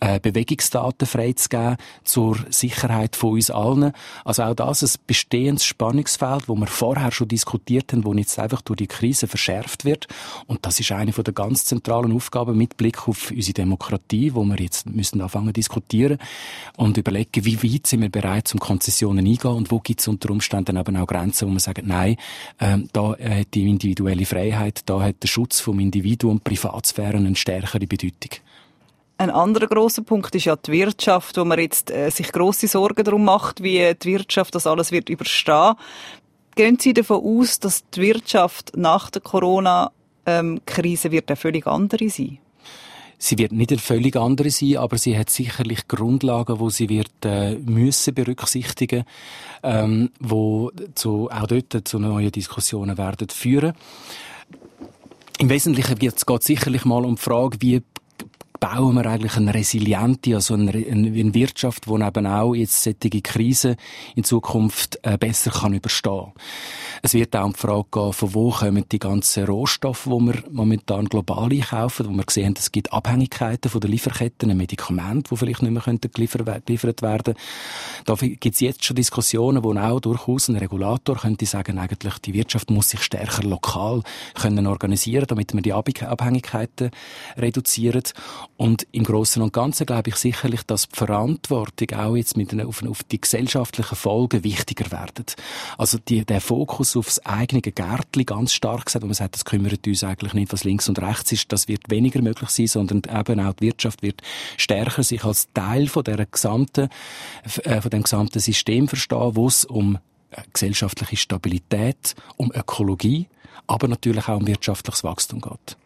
äh, 0.00 0.18
Bewegungsdaten 0.20 1.06
freizugeben 1.06 1.76
zur 2.04 2.36
Sicherheit 2.50 3.16
von 3.16 3.32
uns 3.32 3.50
allen. 3.50 3.92
Also 4.24 4.42
auch 4.44 4.54
das 4.54 4.82
ein 4.82 5.00
bestehendes 5.06 5.64
Spannungsfeld, 5.64 6.48
wo 6.48 6.54
wir 6.56 6.66
vorher 6.66 7.12
schon 7.12 7.28
diskutiert 7.28 7.92
haben, 7.92 8.04
wo 8.04 8.12
jetzt 8.14 8.38
einfach 8.38 8.62
durch 8.62 8.78
die 8.78 8.86
Krise 8.86 9.26
verschärft 9.26 9.84
wird. 9.84 10.06
Und 10.46 10.64
das 10.64 10.80
ist 10.80 10.92
eine 11.02 11.12
der 11.12 11.34
ganz 11.34 11.64
zentralen 11.64 12.12
Aufgaben 12.12 12.56
mit 12.56 12.76
Blick 12.76 13.08
auf 13.08 13.30
unsere 13.30 13.54
Demokratie, 13.54 14.34
wo 14.34 14.44
wir 14.44 14.56
jetzt 14.56 14.86
müssen 14.86 15.20
anfangen 15.20 15.52
diskutieren 15.52 16.18
und 16.76 16.96
überlegen, 16.96 17.44
wie 17.44 17.62
weit 17.62 17.86
sind 17.86 18.02
wir 18.02 18.08
bereit, 18.08 18.48
zum 18.48 18.60
Konzessionen 18.60 19.26
eingehen 19.26 19.50
und 19.50 19.70
wo 19.70 19.80
gibt 19.80 20.00
es 20.00 20.08
unter 20.08 20.30
Umständen 20.30 20.76
eben 20.76 20.96
auch 20.96 21.06
Grenzen, 21.06 21.48
wo 21.48 21.50
man 21.50 21.58
sagt, 21.58 21.86
nein, 21.86 22.16
ähm, 22.60 22.88
da 22.92 23.10
hat 23.10 23.54
die 23.54 23.68
individuelle 23.68 24.24
Freiheit, 24.24 24.82
da 24.86 25.02
hat 25.02 25.22
der 25.22 25.28
Schutz 25.28 25.60
vom 25.60 25.80
Individuum, 25.80 26.40
Privatsphäre 26.40 27.16
eine 27.16 27.36
stärkere 27.36 27.86
Bedeutung. 27.86 28.30
Ein 29.18 29.30
anderer 29.30 29.66
großer 29.66 30.02
Punkt 30.02 30.34
ist 30.34 30.46
ja 30.46 30.56
die 30.56 30.72
Wirtschaft, 30.72 31.36
wo 31.36 31.44
man 31.44 31.58
jetzt 31.58 31.90
äh, 31.90 32.10
sich 32.10 32.32
große 32.32 32.66
Sorgen 32.66 33.04
darum 33.04 33.24
macht, 33.24 33.62
wie 33.62 33.94
die 33.94 34.08
Wirtschaft 34.08 34.54
das 34.54 34.66
alles 34.66 34.90
wird 34.90 35.08
überstehen. 35.08 35.74
Gehen 36.54 36.78
Sie 36.78 36.92
davon 36.92 37.22
aus, 37.24 37.60
dass 37.60 37.88
die 37.90 38.00
Wirtschaft 38.02 38.76
nach 38.76 39.10
der 39.10 39.22
Corona 39.22 39.92
Krise 40.66 41.10
wird 41.10 41.30
eine 41.30 41.36
völlig 41.36 41.66
andere 41.66 42.08
sein? 42.08 42.38
Sie 43.18 43.38
wird 43.38 43.52
nicht 43.52 43.70
eine 43.70 43.78
völlig 43.78 44.16
andere 44.16 44.50
sein, 44.50 44.78
aber 44.78 44.98
sie 44.98 45.16
hat 45.16 45.30
sicherlich 45.30 45.86
Grundlagen, 45.86 46.58
wo 46.58 46.70
sie 46.70 46.88
wird 46.88 47.12
äh, 47.24 47.54
müssen 47.54 48.14
berücksichtigen, 48.14 49.04
ähm, 49.62 50.10
wo 50.18 50.72
zu, 50.96 51.30
auch 51.30 51.46
dort 51.46 51.86
zu 51.86 52.00
neuen 52.00 52.32
Diskussionen 52.32 52.98
werden 52.98 53.28
führen. 53.28 53.74
Im 55.38 55.50
Wesentlichen 55.50 55.98
geht 55.98 56.16
es 56.16 56.44
sicherlich 56.44 56.84
mal 56.84 57.04
um 57.04 57.14
die 57.14 57.22
Frage, 57.22 57.58
wie 57.60 57.82
bauen 58.62 58.94
wir 58.94 59.06
eigentlich 59.06 59.36
eine 59.36 59.52
resiliente, 59.52 60.36
also 60.36 60.54
eine, 60.54 61.34
Wirtschaft, 61.34 61.86
die 61.86 61.90
eben 61.90 62.26
auch 62.28 62.54
jetzt 62.54 62.80
solche 62.80 63.20
Krisen 63.20 63.74
in 64.14 64.22
Zukunft 64.22 65.00
äh, 65.02 65.18
besser 65.18 65.50
kann 65.50 65.74
überstehen. 65.74 66.30
Es 67.02 67.12
wird 67.12 67.34
auch 67.34 67.46
um 67.46 67.54
die 67.54 67.58
Frage 67.58 67.88
gehen, 67.90 68.12
von 68.12 68.34
wo 68.34 68.50
kommen 68.50 68.84
die 68.92 69.00
ganzen 69.00 69.46
Rohstoffe, 69.46 70.04
die 70.04 70.10
wir 70.10 70.44
momentan 70.52 71.06
global 71.06 71.50
einkaufen, 71.50 72.06
wo 72.06 72.12
wir 72.12 72.44
haben, 72.44 72.54
es 72.56 72.70
gibt 72.70 72.92
Abhängigkeiten 72.92 73.68
von 73.68 73.80
den 73.80 73.90
Lieferketten, 73.90 74.48
ein 74.48 74.56
Medikament, 74.56 75.32
die 75.32 75.36
vielleicht 75.36 75.62
nicht 75.62 75.72
mehr 75.72 75.98
geliefert, 76.14 76.64
geliefert 76.64 77.02
werden. 77.02 77.34
Da 78.04 78.14
gibt 78.14 78.46
es 78.46 78.60
jetzt 78.60 78.84
schon 78.84 78.94
Diskussionen, 78.94 79.64
wo 79.64 79.74
auch 79.74 79.98
durchaus 79.98 80.46
ein 80.46 80.54
Regulator 80.54 81.16
könnte 81.16 81.46
sagen, 81.46 81.78
eigentlich 81.78 82.16
die 82.18 82.32
Wirtschaft 82.32 82.70
muss 82.70 82.90
sich 82.90 83.02
stärker 83.02 83.42
lokal 83.42 84.02
können 84.34 84.68
organisieren, 84.68 85.26
damit 85.26 85.52
man 85.52 85.64
die 85.64 85.72
Abhängigkeiten 85.72 86.92
reduziert. 87.36 88.14
Und 88.56 88.86
im 88.92 89.04
Großen 89.04 89.42
und 89.42 89.52
Ganzen 89.52 89.86
glaube 89.86 90.10
ich 90.10 90.16
sicherlich, 90.16 90.62
dass 90.62 90.88
die 90.88 90.96
Verantwortung 90.96 91.98
auch 91.98 92.14
jetzt 92.14 92.36
mit 92.36 92.54
auf, 92.62 92.82
auf 92.84 93.02
die 93.04 93.20
gesellschaftlichen 93.20 93.96
Folgen 93.96 94.44
wichtiger 94.44 94.90
werden. 94.92 95.24
Also 95.78 95.98
die, 95.98 96.24
der 96.24 96.40
Fokus 96.40 96.96
aufs 96.96 97.18
eigene 97.20 97.62
Gärtchen 97.62 98.26
ganz 98.26 98.52
stark 98.52 98.86
gesagt, 98.86 99.02
wo 99.02 99.06
man 99.06 99.14
sagt, 99.14 99.34
das 99.34 99.44
kümmert 99.44 99.86
uns 99.86 100.04
eigentlich 100.04 100.34
nicht, 100.34 100.52
was 100.52 100.64
links 100.64 100.88
und 100.88 101.00
rechts 101.00 101.32
ist, 101.32 101.50
das 101.50 101.66
wird 101.66 101.90
weniger 101.90 102.20
möglich 102.22 102.50
sein, 102.50 102.66
sondern 102.66 103.02
eben 103.12 103.40
auch 103.40 103.54
die 103.54 103.66
Wirtschaft 103.66 104.02
wird 104.02 104.22
stärker 104.56 105.02
sich 105.02 105.24
als 105.24 105.48
Teil 105.54 105.88
von 105.88 106.04
der 106.04 106.24
gesamten, 106.26 106.88
äh, 107.64 107.80
von 107.80 107.90
dem 107.90 108.02
gesamten 108.02 108.38
System 108.38 108.86
verstehen, 108.86 109.34
wo 109.34 109.48
es 109.48 109.64
um 109.64 109.98
äh, 110.30 110.42
gesellschaftliche 110.52 111.16
Stabilität, 111.16 112.14
um 112.36 112.52
Ökologie, 112.52 113.28
aber 113.66 113.88
natürlich 113.88 114.28
auch 114.28 114.36
um 114.36 114.46
wirtschaftliches 114.46 115.04
Wachstum 115.04 115.40
geht 115.40 115.76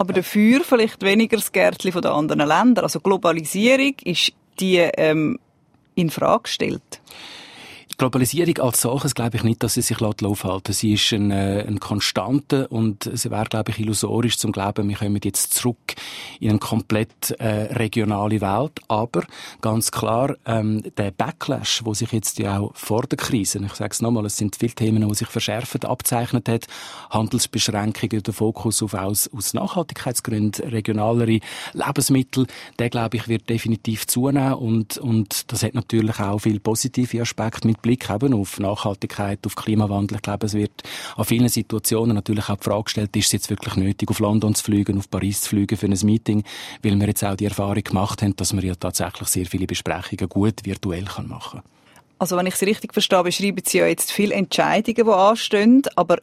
aber 0.00 0.14
dafür 0.14 0.64
vielleicht 0.64 1.02
weniger 1.02 1.36
das 1.36 1.52
Gärtchen 1.52 1.92
von 1.92 2.00
den 2.00 2.10
anderen 2.10 2.48
Ländern. 2.48 2.84
Also 2.84 3.00
Globalisierung 3.00 3.92
ist 4.02 4.32
die 4.58 4.78
ähm, 4.78 5.38
in 5.94 6.08
Frage 6.08 6.44
gestellt. 6.44 7.02
Globalisierung 8.00 8.56
als 8.60 8.80
solches 8.80 9.14
glaube 9.14 9.36
ich 9.36 9.42
nicht, 9.42 9.62
dass 9.62 9.74
sie 9.74 9.82
sich 9.82 10.00
aufhalten 10.00 10.72
Sie 10.72 10.94
ist 10.94 11.12
ein, 11.12 11.30
äh, 11.30 11.66
ein 11.68 11.80
Konstante 11.80 12.66
und 12.68 13.04
es 13.04 13.28
wäre, 13.30 13.44
glaube 13.44 13.72
ich, 13.72 13.78
illusorisch 13.78 14.38
zum 14.38 14.52
glauben, 14.52 14.88
wir 14.88 14.96
kommen 14.96 15.20
jetzt 15.22 15.52
zurück 15.52 15.76
in 16.40 16.48
eine 16.48 16.58
komplett 16.58 17.32
äh, 17.32 17.74
regionale 17.74 18.40
Welt. 18.40 18.80
Aber 18.88 19.24
ganz 19.60 19.92
klar, 19.92 20.34
ähm, 20.46 20.82
der 20.96 21.10
Backlash, 21.10 21.82
wo 21.84 21.92
sich 21.92 22.10
jetzt 22.12 22.38
ja 22.38 22.60
auch 22.60 22.74
vor 22.74 23.02
der 23.02 23.18
Krise, 23.18 23.60
ich 23.62 23.74
sage 23.74 23.90
es 23.92 24.00
nochmal, 24.00 24.24
es 24.24 24.38
sind 24.38 24.56
viele 24.56 24.72
Themen, 24.72 25.06
die 25.06 25.14
sich 25.14 25.28
verschärft, 25.28 25.84
abzeichnet 25.84 26.48
hat, 26.48 26.68
Handelsbeschränkungen, 27.10 28.22
der 28.22 28.32
Fokus 28.32 28.82
auf 28.82 28.94
aus, 28.94 29.28
aus 29.28 29.52
Nachhaltigkeitsgründen, 29.52 30.70
regionalere 30.70 31.40
Lebensmittel, 31.74 32.46
der 32.78 32.88
glaube 32.88 33.18
ich 33.18 33.28
wird 33.28 33.50
definitiv 33.50 34.06
zunehmen 34.06 34.54
und, 34.54 34.96
und 34.96 35.52
das 35.52 35.62
hat 35.62 35.74
natürlich 35.74 36.18
auch 36.18 36.38
viele 36.38 36.60
positive 36.60 37.20
Aspekte 37.20 37.68
mit 37.68 37.82
Blick 37.82 37.89
eben 37.90 38.34
auf 38.34 38.58
Nachhaltigkeit, 38.58 39.38
auf 39.46 39.54
Klimawandel. 39.54 40.16
Ich 40.16 40.22
glaube, 40.22 40.46
es 40.46 40.54
wird 40.54 40.82
an 41.16 41.24
vielen 41.24 41.48
Situationen 41.48 42.14
natürlich 42.14 42.48
auch 42.48 42.56
die 42.56 42.64
Frage 42.64 42.84
gestellt, 42.84 43.16
ist 43.16 43.26
es 43.26 43.32
jetzt 43.32 43.50
wirklich 43.50 43.76
nötig, 43.76 44.10
auf 44.10 44.18
London 44.18 44.54
zu 44.54 44.64
fliegen, 44.64 44.98
auf 44.98 45.10
Paris 45.10 45.42
zu 45.42 45.50
fliegen 45.50 45.76
für 45.76 45.86
ein 45.86 45.98
Meeting, 46.02 46.44
weil 46.82 46.98
wir 46.98 47.06
jetzt 47.06 47.24
auch 47.24 47.36
die 47.36 47.46
Erfahrung 47.46 47.82
gemacht 47.82 48.22
haben, 48.22 48.36
dass 48.36 48.52
man 48.52 48.64
ja 48.64 48.74
tatsächlich 48.74 49.28
sehr 49.28 49.46
viele 49.46 49.66
Besprechungen 49.66 50.28
gut 50.28 50.64
virtuell 50.64 51.04
machen 51.04 51.28
kann. 51.28 51.62
Also 52.18 52.36
wenn 52.36 52.46
ich 52.46 52.56
Sie 52.56 52.66
richtig 52.66 52.92
verstehe, 52.92 53.22
beschreiben 53.22 53.62
Sie 53.64 53.78
ja 53.78 53.86
jetzt 53.86 54.12
viele 54.12 54.34
Entscheidungen, 54.34 55.06
die 55.06 55.12
anstehen, 55.12 55.82
aber 55.96 56.18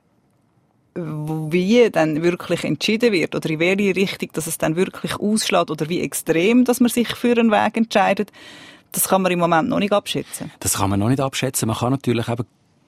wie 0.98 1.90
dann 1.92 2.24
wirklich 2.24 2.64
entschieden 2.64 3.12
wird 3.12 3.36
oder 3.36 3.50
in 3.50 3.60
welche 3.60 3.96
Richtung, 3.96 4.30
dass 4.34 4.48
es 4.48 4.58
dann 4.58 4.76
wirklich 4.76 5.20
ausschlägt 5.20 5.70
oder 5.70 5.90
wie 5.90 6.02
extrem, 6.02 6.66
dass 6.66 6.80
man 6.80 6.90
sich 6.90 7.10
für 7.10 7.38
einen 7.38 7.52
Weg 7.52 7.78
entscheidet, 7.78 8.32
das 8.98 9.08
kann 9.08 9.22
man 9.22 9.32
im 9.32 9.38
Moment 9.38 9.70
noch 9.70 9.78
nicht 9.78 9.94
abschätzen. 9.94 10.52
Das 10.60 10.74
kann 10.78 10.90
man 10.90 11.00
noch 11.00 11.10
nicht 11.10 11.22
abschätzen. 11.22 11.68
Man 11.68 11.78
kann 11.78 11.92
natürlich 11.92 12.28
eben 12.28 12.46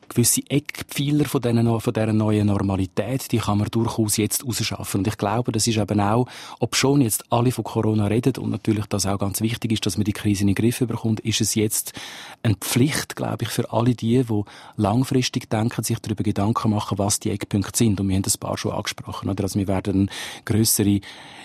gewisse 0.10 0.42
Eckpfeiler 0.50 1.26
von, 1.26 1.42
dieser 1.42 2.14
neuen 2.14 2.48
Normalität, 2.48 3.32
die 3.32 3.38
kann 3.38 3.60
man 3.60 3.68
durchaus 3.70 4.18
jetzt 4.18 4.46
rausschaffen. 4.46 5.02
Und 5.02 5.08
ich 5.08 5.18
glaube, 5.18 5.52
das 5.52 5.68
ist 5.68 5.78
eben 5.78 6.00
auch, 6.02 6.28
ob 6.60 6.76
schon 6.76 7.02
jetzt 7.02 7.32
alle 7.32 7.52
von 7.52 7.64
Corona 7.64 8.08
reden 8.08 8.36
und 8.38 8.50
natürlich 8.50 8.88
das 8.88 9.06
auch 9.06 9.20
ganz 9.20 9.40
wichtig 9.42 9.72
ist, 9.72 9.86
dass 9.86 9.98
man 9.98 10.04
die 10.04 10.14
Krise 10.14 10.42
in 10.42 10.48
den 10.48 10.56
Griff 10.56 10.80
bekommt, 10.80 11.20
ist 11.22 11.42
es 11.42 11.56
jetzt 11.56 11.94
eine 12.44 12.56
Pflicht, 12.56 13.16
glaube 13.16 13.44
ich, 13.44 13.50
für 13.50 13.72
alle 13.72 13.94
die, 13.94 14.24
die 14.24 14.44
langfristig 14.76 15.50
denken, 15.50 15.84
sich 15.84 16.00
darüber 16.00 16.24
Gedanken 16.24 16.72
machen, 16.72 16.98
was 16.98 17.20
die 17.20 17.32
Eckpunkte 17.32 17.78
sind. 17.78 18.00
Und 18.00 18.10
wir 18.10 18.16
haben 18.16 18.24
das 18.24 18.38
paar 18.38 18.58
schon 18.58 18.72
angesprochen, 18.72 19.30
oder? 19.30 19.44
Also 19.44 19.60
wir 19.60 19.68
werden 19.68 20.10
eine 20.10 20.44
grössere 20.46 21.02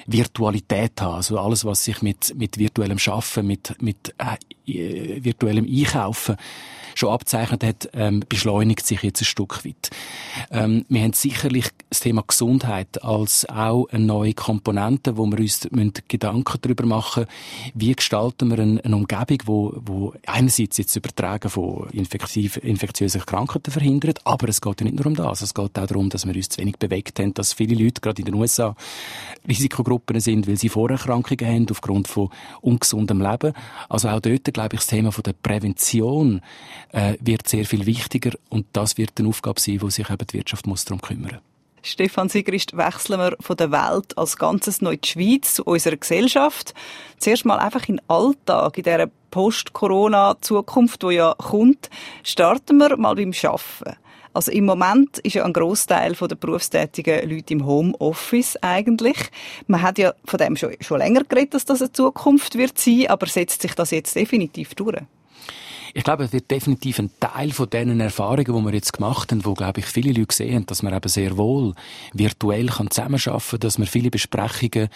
Virtualität 0.07 1.01
haben. 1.01 1.17
Also 1.17 1.39
alles, 1.39 1.65
was 1.65 1.85
sich 1.85 2.03
mit, 2.03 2.35
mit 2.37 2.59
virtuellem 2.59 2.99
Schaffen, 2.99 3.47
mit, 3.47 3.81
mit 3.83 4.15
äh, 4.19 4.37
virtuellem 4.67 5.67
Einkaufen 5.67 6.37
schon 6.95 7.11
abzeichnet 7.11 7.65
hat, 7.65 7.89
ähm, 7.93 8.23
beschleunigt 8.29 8.87
sich 8.87 9.03
jetzt 9.03 9.21
ein 9.21 9.25
Stück 9.25 9.65
weit. 9.65 9.91
Ähm, 10.51 10.85
wir 10.89 11.03
haben 11.03 11.13
sicherlich 11.13 11.67
das 11.91 12.01
Thema 12.01 12.23
Gesundheit 12.27 13.03
als 13.03 13.49
auch 13.49 13.87
eine 13.91 14.05
neue 14.05 14.35
Komponente, 14.35 15.17
wo 15.17 15.27
wir 15.27 15.39
uns 15.39 15.69
Gedanken 16.09 16.59
darüber 16.63 16.87
machen, 16.87 17.27
wie 17.75 17.95
gestalten 17.95 18.51
wir 18.51 18.59
eine, 18.59 18.85
eine 18.85 18.97
Umgebung, 18.97 19.39
wo, 19.45 19.75
wo 19.85 20.15
einerseits 20.27 20.79
jetzt 20.79 20.97
Übertragen 20.97 21.51
von 21.51 21.89
infektiv, 21.91 22.57
infektiösen 22.59 23.25
Krankheiten 23.25 23.71
verhindert, 23.71 24.21
aber 24.25 24.49
es 24.49 24.61
geht 24.61 24.81
ja 24.81 24.85
nicht 24.85 24.97
nur 24.97 25.07
um 25.07 25.15
das. 25.15 25.43
Es 25.43 25.55
geht 25.55 25.79
auch 25.79 25.87
darum, 25.87 26.11
dass 26.11 26.27
wir 26.27 26.35
uns 26.35 26.49
zu 26.49 26.61
wenig 26.61 26.77
bewegt 26.79 27.19
haben, 27.19 27.35
dass 27.35 27.53
viele 27.53 27.75
Leute, 27.75 28.01
gerade 28.01 28.21
in 28.21 28.27
den 28.27 28.35
USA, 28.35 28.77
Risikogruppen 29.49 30.21
sind, 30.21 30.47
weil 30.49 30.57
sie 30.57 30.69
Vorerkrankungen 30.69 31.47
haben 31.47 31.67
aufgrund 31.71 32.09
von 32.09 32.31
ungesundem 32.61 33.21
Leben. 33.21 33.53
Also 33.89 34.09
auch 34.09 34.21
dort, 34.21 34.54
glaube 34.55 34.77
ich, 34.77 34.81
das 34.81 34.87
Thema 34.87 35.11
der 35.11 35.35
Prävention 35.35 36.41
äh, 36.93 37.15
wird 37.21 37.47
sehr 37.47 37.67
viel 37.67 37.85
wichtiger 37.85 38.33
und 38.49 38.67
das 38.73 38.97
wird 38.97 39.13
eine 39.19 39.29
Aufgabe 39.29 39.61
sein, 39.61 39.83
wo 39.83 39.91
sich 39.91 40.09
eben 40.09 40.27
die 40.27 40.39
Wirtschaft 40.39 40.67
muss 40.67 40.87
darum 40.87 41.03
kümmern 41.03 41.41
Stefan 41.87 42.31
Sigrist, 42.31 42.75
wechseln 42.79 43.21
wir 43.21 43.37
von 43.41 43.59
der 43.59 43.71
Welt 43.71 44.17
als 44.17 44.39
Ganzes 44.39 44.81
neu 44.81 44.93
in 44.93 45.01
die 45.03 45.09
Schweiz, 45.09 45.55
zu 45.55 45.65
unserer 45.65 45.99
Gesellschaft. 45.99 46.73
Zuerst 47.19 47.45
mal 47.45 47.59
einfach 47.59 47.87
in 47.89 47.97
den 47.97 48.09
Alltag, 48.09 48.79
in 48.79 48.85
dieser 48.85 49.11
Post-Corona-Zukunft, 49.31 51.03
die 51.03 51.17
ja 51.17 51.35
kommt, 51.37 51.91
starten 52.23 52.79
wir 52.79 52.97
mal 52.97 53.17
beim 53.17 53.33
Arbeiten. 53.33 53.99
Also 54.35 54.51
im 54.51 54.65
Moment 54.65 55.19
ist 55.19 55.35
ja 55.35 55.45
ein 55.45 55.53
Großteil 55.53 56.13
der 56.15 56.35
berufstätigen 56.35 57.31
Leute 57.31 57.55
im 57.55 57.65
Homeoffice 57.65 58.57
eigentlich. 58.61 59.17
Man 59.69 59.81
hat 59.81 59.97
ja 59.97 60.13
von 60.25 60.39
dem 60.39 60.57
schon, 60.57 60.75
schon 60.81 60.99
länger 60.99 61.23
geredet, 61.23 61.55
dass 61.55 61.65
das 61.65 61.81
eine 61.81 61.93
Zukunft 61.93 62.59
wird 62.59 62.77
sein, 62.77 63.07
aber 63.09 63.27
setzt 63.27 63.63
sich 63.63 63.75
das 63.75 63.93
jetzt 63.93 64.17
definitiv 64.17 64.75
durch? 64.75 64.99
Ich 65.97 66.03
glaube, 66.03 66.25
es 66.25 66.33
wird 66.33 66.51
definitiv 66.51 66.99
ein 66.99 67.11
Teil 67.21 67.53
von 67.53 67.71
diesen 67.71 68.01
Erfahrungen, 68.01 68.45
die 68.45 68.65
wir 68.65 68.75
jetzt 68.75 68.93
gemacht 68.93 69.31
haben, 69.31 69.45
wo, 69.45 69.55
glaube 69.55 69.79
ich, 69.79 69.87
viele 69.87 70.13
Leute 70.13 70.45
haben, 70.53 70.67
dass 70.67 70.83
man 70.83 70.93
eben 70.93 71.09
sehr 71.09 71.37
wohl 71.37 71.73
virtuell 72.13 72.67
kann 72.67 72.91
zusammenarbeiten 72.91 73.51
kann, 73.51 73.61
dass 73.61 73.79
man 73.79 73.87
viele 73.87 74.11
Besprechungen 74.11 74.89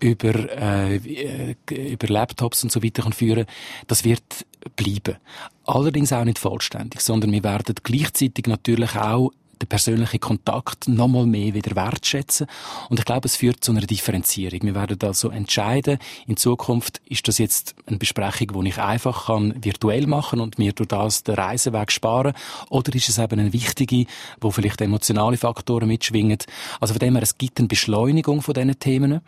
über, 0.00 0.32
äh, 0.58 1.54
über 1.68 2.08
Laptops 2.08 2.64
und 2.64 2.72
so 2.72 2.82
weiter 2.82 3.02
kann 3.02 3.12
führen 3.12 3.44
Das 3.86 4.04
wird 4.04 4.46
bleiben. 4.76 5.18
Allerdings 5.66 6.14
auch 6.14 6.24
nicht 6.24 6.38
vollständig, 6.38 7.02
sondern 7.02 7.32
wir 7.32 7.44
werden 7.44 7.74
gleichzeitig 7.82 8.46
natürlich 8.46 8.96
auch 8.96 9.32
den 9.60 9.68
persönlichen 9.68 10.20
Kontakt 10.20 10.88
noch 10.88 11.08
mal 11.08 11.26
mehr 11.26 11.54
wieder 11.54 11.74
wertschätzen. 11.74 12.46
Und 12.88 12.98
ich 12.98 13.04
glaube, 13.04 13.26
es 13.26 13.36
führt 13.36 13.64
zu 13.64 13.72
einer 13.72 13.80
Differenzierung. 13.80 14.60
Wir 14.62 14.74
werden 14.74 14.98
also 15.02 15.30
entscheiden, 15.30 15.98
in 16.26 16.36
Zukunft 16.36 17.00
ist 17.06 17.26
das 17.28 17.38
jetzt 17.38 17.74
eine 17.86 17.98
Besprechung, 17.98 18.62
die 18.62 18.68
ich 18.68 18.78
einfach 18.78 19.26
kann 19.26 19.54
virtuell 19.62 20.06
machen 20.06 20.40
und 20.40 20.58
mir 20.58 20.72
durch 20.72 20.88
das 20.88 21.22
den 21.22 21.34
Reiseweg 21.34 21.90
sparen, 21.90 22.34
oder 22.70 22.94
ist 22.94 23.08
es 23.08 23.18
eben 23.18 23.40
eine 23.40 23.52
wichtige, 23.52 24.06
wo 24.40 24.50
vielleicht 24.50 24.80
emotionale 24.80 25.36
Faktoren 25.36 25.88
mitschwingen. 25.88 26.38
Also 26.80 26.94
von 26.94 26.98
dem 26.98 27.14
her, 27.14 27.22
es 27.22 27.38
gibt 27.38 27.58
eine 27.58 27.68
Beschleunigung 27.68 28.42
von 28.42 28.54
diesen 28.54 28.78
Themen, 28.78 29.20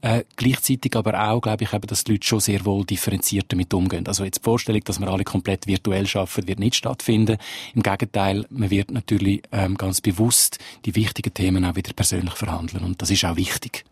äh, 0.00 0.24
gleichzeitig 0.36 0.96
aber 0.96 1.28
auch, 1.28 1.40
glaube 1.40 1.64
ich, 1.64 1.72
eben, 1.72 1.86
dass 1.86 2.04
die 2.04 2.12
Leute 2.12 2.26
schon 2.26 2.40
sehr 2.40 2.64
wohl 2.64 2.84
differenziert 2.84 3.46
damit 3.48 3.72
umgehen. 3.74 4.06
Also 4.06 4.24
jetzt 4.24 4.38
die 4.38 4.44
Vorstellung, 4.44 4.82
dass 4.84 5.00
wir 5.00 5.08
alle 5.08 5.24
komplett 5.24 5.66
virtuell 5.66 6.06
schaffen, 6.06 6.46
wird 6.46 6.58
nicht 6.58 6.74
stattfinden. 6.74 7.38
Im 7.74 7.82
Gegenteil, 7.82 8.46
man 8.50 8.70
wird 8.70 8.90
natürlich 8.90 9.42
ähm, 9.52 9.73
ganz 9.76 10.00
bewusst 10.00 10.58
die 10.84 10.94
wichtigen 10.94 11.32
Themen 11.34 11.64
auch 11.64 11.76
wieder 11.76 11.92
persönlich 11.92 12.34
verhandeln. 12.34 12.84
Und 12.84 13.00
das 13.00 13.10
ist 13.10 13.24
auch 13.24 13.36
wichtig. 13.36 13.84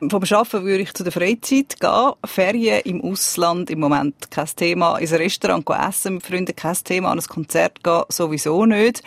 Vom 0.00 0.22
Arbeiten 0.22 0.64
würde 0.64 0.82
ich 0.82 0.92
zu 0.92 1.02
der 1.04 1.12
Freizeit 1.12 1.80
gehen. 1.80 2.12
Ferien 2.24 2.80
im 2.84 3.00
Ausland 3.00 3.70
im 3.70 3.80
Moment 3.80 4.30
kein 4.30 4.48
Thema. 4.56 4.98
Ins 4.98 5.12
Restaurant 5.12 5.64
essen 5.70 6.14
mit 6.14 6.26
Freunden 6.26 6.56
kein 6.56 6.76
Thema. 6.84 7.10
An 7.10 7.18
ein 7.18 7.24
Konzert 7.24 7.82
gehen 7.82 8.02
sowieso 8.08 8.66
nicht. 8.66 9.02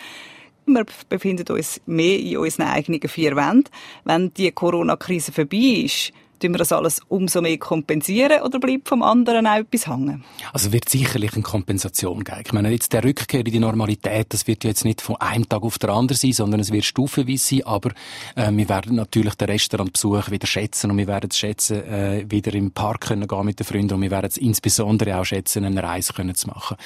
Wir 0.66 0.84
befinden 1.08 1.50
uns 1.54 1.80
mehr 1.86 2.18
in 2.18 2.38
unseren 2.38 2.66
eigenen 2.68 3.00
vier 3.08 3.36
Wänden. 3.36 3.70
Wenn 4.04 4.34
die 4.34 4.50
Corona-Krise 4.50 5.32
vorbei 5.32 5.84
ist, 5.84 6.12
Tun 6.40 6.52
wir 6.52 6.58
das 6.58 6.70
alles 6.72 7.00
umso 7.08 7.40
mehr 7.40 7.58
kompensieren 7.58 8.42
oder 8.42 8.60
bleibt 8.60 8.88
vom 8.88 9.02
anderen 9.02 9.46
auch 9.46 9.56
etwas 9.56 9.88
hängen? 9.88 10.24
Also 10.52 10.72
wird 10.72 10.88
sicherlich 10.88 11.34
eine 11.34 11.42
Kompensation 11.42 12.22
geben. 12.22 12.42
Ich 12.46 12.52
meine, 12.52 12.70
jetzt 12.70 12.92
der 12.92 13.02
Rückkehr 13.02 13.40
in 13.40 13.52
die 13.52 13.58
Normalität, 13.58 14.32
das 14.32 14.46
wird 14.46 14.62
jetzt 14.64 14.84
nicht 14.84 15.00
von 15.00 15.16
einem 15.16 15.48
Tag 15.48 15.62
auf 15.62 15.78
den 15.78 15.90
anderen 15.90 16.16
sein, 16.16 16.32
sondern 16.32 16.60
es 16.60 16.70
wird 16.70 16.84
stufenweise 16.84 17.44
sein, 17.44 17.66
aber 17.66 17.90
äh, 18.36 18.52
wir 18.52 18.68
werden 18.68 18.96
natürlich 18.96 19.34
den 19.34 19.48
Restaurantbesuch 19.48 20.30
wieder 20.30 20.46
schätzen 20.46 20.90
und 20.90 20.98
wir 20.98 21.08
werden 21.08 21.28
es 21.30 21.38
schätzen, 21.38 21.82
äh, 21.84 22.24
wieder 22.28 22.54
im 22.54 22.70
Park 22.70 23.00
können 23.08 23.26
gehen 23.26 23.44
mit 23.44 23.58
den 23.58 23.66
Freunden 23.66 23.94
und 23.94 24.02
wir 24.02 24.10
werden 24.10 24.26
es 24.26 24.36
insbesondere 24.36 25.18
auch 25.18 25.24
schätzen, 25.24 25.64
eine 25.64 25.82
Reise 25.82 26.12
können 26.12 26.34
zu 26.34 26.46
machen. 26.48 26.76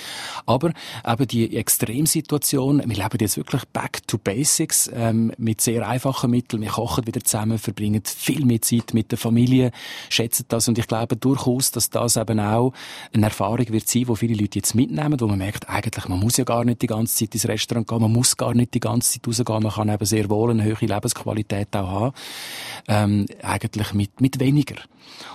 Aber 0.47 0.73
eben 1.07 1.27
die 1.29 1.57
Extremsituation, 1.57 2.83
wir 2.87 2.97
leben 2.97 3.19
jetzt 3.21 3.37
wirklich 3.37 3.65
back 3.67 4.07
to 4.07 4.19
basics, 4.19 4.91
ähm, 4.95 5.33
mit 5.37 5.61
sehr 5.61 5.87
einfachen 5.87 6.31
Mitteln, 6.31 6.63
wir 6.63 6.71
kochen 6.71 7.07
wieder 7.07 7.23
zusammen, 7.23 7.59
verbringen 7.59 8.03
viel 8.05 8.45
mehr 8.45 8.63
Zeit 8.63 8.95
mit 8.95 9.11
der 9.11 9.19
Familie, 9.19 9.42
Familie 9.43 9.71
schätzen 10.09 10.47
das. 10.49 10.69
Und 10.69 10.79
ich 10.79 10.87
glaube 10.87 11.17
durchaus, 11.17 11.71
dass 11.71 11.91
das 11.91 12.17
eben 12.17 12.41
auch 12.41 12.73
eine 13.13 13.27
Erfahrung 13.27 13.69
wird 13.69 13.89
sein, 13.89 14.09
wo 14.09 14.15
viele 14.15 14.35
Leute 14.35 14.59
jetzt 14.59 14.75
mitnehmen, 14.75 15.21
wo 15.21 15.27
man 15.27 15.39
merkt, 15.39 15.69
eigentlich, 15.69 16.09
man 16.09 16.21
muss 16.21 16.37
ja 16.37 16.45
gar 16.45 16.65
nicht 16.65 16.83
die 16.83 16.87
ganze 16.87 17.17
Zeit 17.17 17.35
ins 17.35 17.49
Restaurant 17.49 17.89
gehen, 17.89 18.01
man 18.01 18.13
muss 18.13 18.37
gar 18.37 18.55
nicht 18.55 18.75
die 18.75 18.81
ganze 18.81 19.15
Zeit 19.15 19.27
rausgehen, 19.27 19.63
man 19.63 19.73
kann 19.73 19.89
eben 19.89 20.05
sehr 20.05 20.31
wohl 20.31 20.51
eine 20.51 20.65
höhere 20.65 20.87
Lebensqualität 20.87 21.75
auch 21.77 21.89
haben, 21.89 22.15
ähm, 22.89 23.27
eigentlich 23.43 23.93
mit, 23.95 24.21
mit 24.21 24.39
weniger. 24.39 24.77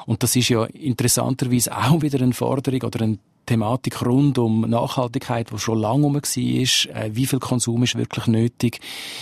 Und 0.06 0.24
das 0.24 0.36
ist 0.36 0.50
ja 0.50 0.66
interessanterweise 0.66 1.76
auch 1.76 2.02
wieder 2.02 2.22
eine 2.22 2.34
Forderung 2.34 2.82
oder 2.84 3.02
ein 3.02 3.20
Thematik 3.48 4.06
rund 4.06 4.38
um 4.38 4.62
Nachhaltigkeit, 4.62 5.50
die 5.52 5.58
schon 5.58 5.80
lange 5.80 6.04
herum 6.04 6.16
war. 6.16 6.22
Äh, 6.22 7.16
wie 7.16 7.26
viel 7.26 7.40
Konsum 7.40 7.82
ist 7.84 7.96
wirklich 7.96 8.28
nötig? 8.28 8.80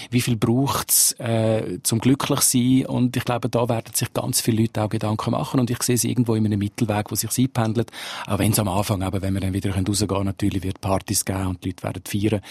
Wie 0.10 0.20
viel 0.20 0.36
braucht 0.36 0.90
es 0.90 1.12
äh, 1.20 1.80
zum 1.84 2.00
glücklich 2.00 2.42
sein? 2.42 2.86
Und 2.88 3.16
ich 3.16 3.24
glaube, 3.24 3.50
da 3.50 3.70
werden 3.70 3.94
sich 3.94 4.12
ganz 4.14 4.42
viele 4.42 4.64
Leute 4.64 4.84
auch 4.84 4.90
Gedanken 4.90 5.32
machen. 5.32 5.60
Und 5.60 5.70
ich 5.70 5.82
sehe 5.84 5.96
es 5.96 6.04
irgendwo 6.04 6.36
in 6.36 6.46
einem 6.46 6.60
Mittelweg, 6.60 7.12
wo 7.12 7.16
sich 7.16 7.30
einpendelt. 7.38 7.92
Auch 8.26 8.40
wenn 8.40 8.52
es 8.52 8.60
am 8.60 8.68
Anfang, 8.68 9.04
aber 9.04 9.22
wenn 9.22 9.34
wir 9.34 9.42
dann 9.42 9.54
wieder 9.54 9.74
rausgehen 9.74 10.08
können, 10.08 10.26
natürlich 10.26 10.64
wird 10.64 10.82
Partys 10.82 11.24
geben 11.24 11.48
und 11.48 11.64
die 11.64 11.70
Leute 11.70 11.84
werden 11.84 12.04
feiern. 12.06 12.42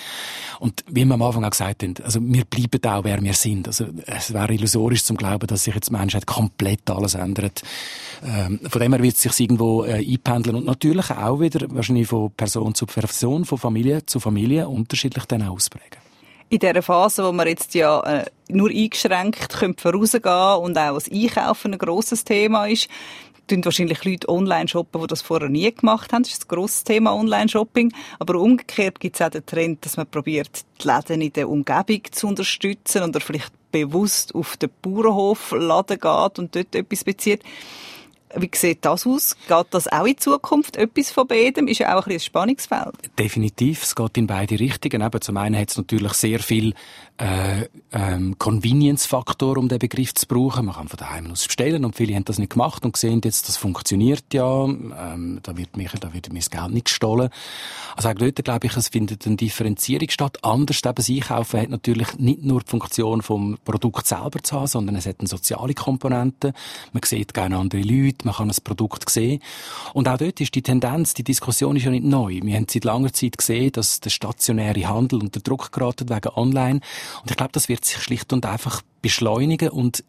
Und 0.61 0.85
wie 0.88 1.04
wir 1.04 1.14
am 1.14 1.23
Anfang 1.23 1.45
auch 1.45 1.50
gesagt 1.50 1.83
haben, 1.83 1.95
also 2.02 2.21
wir 2.23 2.45
bleiben 2.45 2.85
auch, 2.85 3.04
wer 3.04 3.21
wir 3.23 3.35
sind. 3.35 3.66
Also 3.66 3.87
es 4.07 4.33
wäre 4.33 4.54
illusorisch 4.54 5.04
zum 5.04 5.16
glauben, 5.16 5.47
dass 5.47 5.64
sich 5.64 5.75
jetzt 5.75 5.88
die 5.88 5.93
Menschheit 5.93 6.26
komplett 6.26 6.88
alles 6.88 7.14
ändert. 7.14 7.62
Ähm, 8.25 8.61
von 8.69 8.81
dem 8.81 8.93
her 8.93 9.02
wird 9.02 9.16
es 9.16 9.23
sich 9.23 9.40
irgendwo 9.40 9.85
äh, 9.85 10.04
einpendeln. 10.07 10.57
Und 10.57 10.66
natürlich 10.66 11.11
auch 11.11 11.40
wieder 11.40 11.63
wahrscheinlich 11.71 12.09
von 12.09 12.30
Person 12.33 12.75
zu 12.75 12.87
Person, 12.87 13.44
von 13.44 13.59
Familie 13.59 14.04
zu 14.06 14.21
Familie 14.21 14.68
unterschiedlich 14.68 15.25
dann 15.26 15.42
ausprägen. 15.42 15.99
In 16.50 16.59
dieser 16.59 16.83
Phase, 16.83 17.25
wo 17.25 17.33
man 17.33 17.49
jetzt 17.49 17.75
ja 17.75 18.00
äh, 18.00 18.25
nur 18.49 18.71
eingeschränkt 18.71 19.52
vorausgehen 19.80 20.59
und 20.62 20.78
auch 20.78 20.94
das 20.94 21.11
Einkaufen 21.11 21.73
ein 21.73 21.78
grosses 21.78 22.23
Thema 22.23 22.66
ist, 22.66 22.88
tun 23.47 23.64
wahrscheinlich 23.64 24.04
Leute 24.04 24.28
online 24.28 24.68
shoppen, 24.68 25.00
die 25.00 25.06
das 25.06 25.23
vorher 25.23 25.49
nie 25.49 25.73
gemacht 25.73 26.12
haben. 26.12 26.23
Das 26.23 26.33
ist 26.33 26.44
ein 26.44 26.49
grosses 26.49 26.85
Thema 26.85 27.14
Online-Shopping. 27.14 27.92
Aber 28.18 28.37
umgekehrt 28.37 29.00
gibt 29.00 29.16
es 29.16 29.23
auch 29.23 29.30
den 29.30 29.44
Trend, 29.44 29.85
dass 29.85 29.97
man 29.97 30.06
probiert, 30.06 30.64
die 30.83 30.88
Läden 30.88 31.21
in 31.21 31.33
der 31.33 31.49
Umgebung 31.49 32.00
zu 32.11 32.28
unterstützen 32.28 33.02
oder 33.02 33.21
vielleicht 33.21 33.52
bewusst 33.71 34.35
auf 34.35 34.56
den 34.56 34.71
Bauernhof 34.83 35.52
Laden 35.52 35.99
geht 35.99 36.38
und 36.38 36.54
dort 36.54 36.75
etwas 36.75 37.04
bezieht 37.04 37.42
Wie 38.37 38.50
sieht 38.55 38.85
das 38.85 39.07
aus? 39.07 39.37
Geht 39.49 39.67
das 39.71 39.88
auch 39.88 40.07
in 40.07 40.19
Zukunft 40.19 40.76
etwas 40.76 41.11
von 41.11 41.26
beidem? 41.26 41.69
Ist 41.69 41.79
ja 41.79 41.97
auch 41.97 42.07
ein, 42.07 42.12
ein 42.12 42.21
Spannungsfeld. 42.21 42.95
Definitiv. 43.19 43.83
Es 43.83 43.95
geht 43.95 44.17
in 44.17 44.26
beide 44.26 44.59
Richtungen. 44.59 45.03
Eben, 45.03 45.21
zum 45.21 45.37
einen 45.37 45.57
hat 45.59 45.71
es 45.71 45.76
natürlich 45.76 46.12
sehr 46.14 46.41
viel 46.41 46.75
äh, 47.19 47.69
ähm, 47.93 48.37
Convenience-Faktor, 48.38 49.57
um 49.57 49.69
den 49.69 49.79
Begriff 49.79 50.14
zu 50.14 50.26
brauchen. 50.26 50.67
Man 50.67 50.75
kann 50.75 50.88
von 50.88 50.97
daheim 50.97 51.31
aus 51.31 51.47
bestellen 51.47 51.85
und 51.85 51.95
viele 51.95 52.14
haben 52.14 52.25
das 52.25 52.38
nicht 52.38 52.53
gemacht 52.53 52.85
und 52.85 52.97
sehen 52.97 53.21
jetzt, 53.25 53.49
das 53.49 53.57
funktioniert 53.57 54.25
ja. 54.33 54.64
Ähm, 54.64 55.38
da 55.43 55.57
wird 55.57 55.76
mir, 55.76 55.88
da 56.00 56.12
wird 56.12 56.33
mir 56.33 56.41
das 56.41 56.50
Geld 56.50 56.71
nicht 56.73 56.87
gestohlen. 56.87 57.31
Also 57.97 58.09
auch 58.09 58.14
dort 58.14 58.45
glaube 58.45 58.67
ich, 58.67 58.76
es 58.76 58.88
findet 58.88 59.26
eine 59.26 59.37
Differenzierung 59.37 60.11
statt. 60.11 60.38
Anders 60.43 60.83
eben 60.85 60.95
das 60.95 61.09
Einkaufen 61.09 61.61
hat 61.61 61.69
natürlich 61.69 62.19
nicht 62.19 62.43
nur 62.43 62.61
die 62.61 62.71
Funktion 62.71 63.23
vom 63.23 63.59
Produkt 63.64 64.07
selber 64.07 64.43
zu 64.43 64.57
haben, 64.57 64.67
sondern 64.67 64.97
es 64.97 65.07
hat 65.07 65.21
eine 65.21 65.29
soziale 65.29 65.75
Komponente. 65.75 66.53
Man 66.93 67.03
sieht 67.05 67.33
gerne 67.33 67.59
andere 67.59 67.83
Leute, 67.83 68.24
man 68.25 68.35
kann 68.35 68.49
das 68.49 68.61
Produkt 68.61 69.11
sehen. 69.11 69.40
Und 69.93 70.09
auch 70.09 70.19
dort 70.19 70.40
ist 70.40 70.54
die 70.54 70.62
Tendenz, 70.62 71.14
die 71.14 71.25
Diskussion 71.25 71.76
ist 71.76 71.85
ja 71.85 71.90
nicht 71.90 72.04
neu. 72.04 72.40
Wir 72.43 72.57
haben 72.57 72.66
seit 72.69 72.85
langer 72.85 73.12
Zeit 73.12 73.38
gesehen, 73.38 73.73
dass 73.73 74.00
der 74.00 74.11
stationäre 74.11 74.88
Handel 74.88 75.21
unter 75.21 75.40
Druck 75.40 75.73
geraten 75.73 76.09
wegen 76.09 76.28
Online. 76.35 76.81
Und 77.23 77.31
ich 77.31 77.37
glaube, 77.37 77.52
das 77.52 77.69
wird 77.69 77.85
sich 77.85 78.02
schlicht 78.02 78.33
und 78.33 78.47
einfach 78.47 78.83
beschleunigen 79.02 79.71
und 79.71 80.04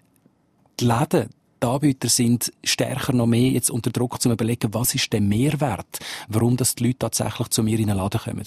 die 0.79 0.85
Läden, 0.85 1.29
die 1.65 1.71
Anbieter 1.71 2.09
sind 2.09 2.53
stärker 2.63 3.11
noch 3.13 3.25
mehr 3.25 3.49
jetzt 3.49 3.71
unter 3.71 3.89
Druck 3.89 4.21
zu 4.21 4.31
überlegen, 4.31 4.73
was 4.73 4.93
ist 4.93 5.11
der 5.11 5.21
Mehrwert, 5.21 5.99
warum 6.27 6.57
das 6.57 6.75
die 6.75 6.85
Leute 6.85 6.99
tatsächlich 6.99 7.49
zu 7.49 7.63
mir 7.63 7.79
in 7.79 7.87
den 7.87 7.97
Laden 7.97 8.19
kommen. 8.19 8.45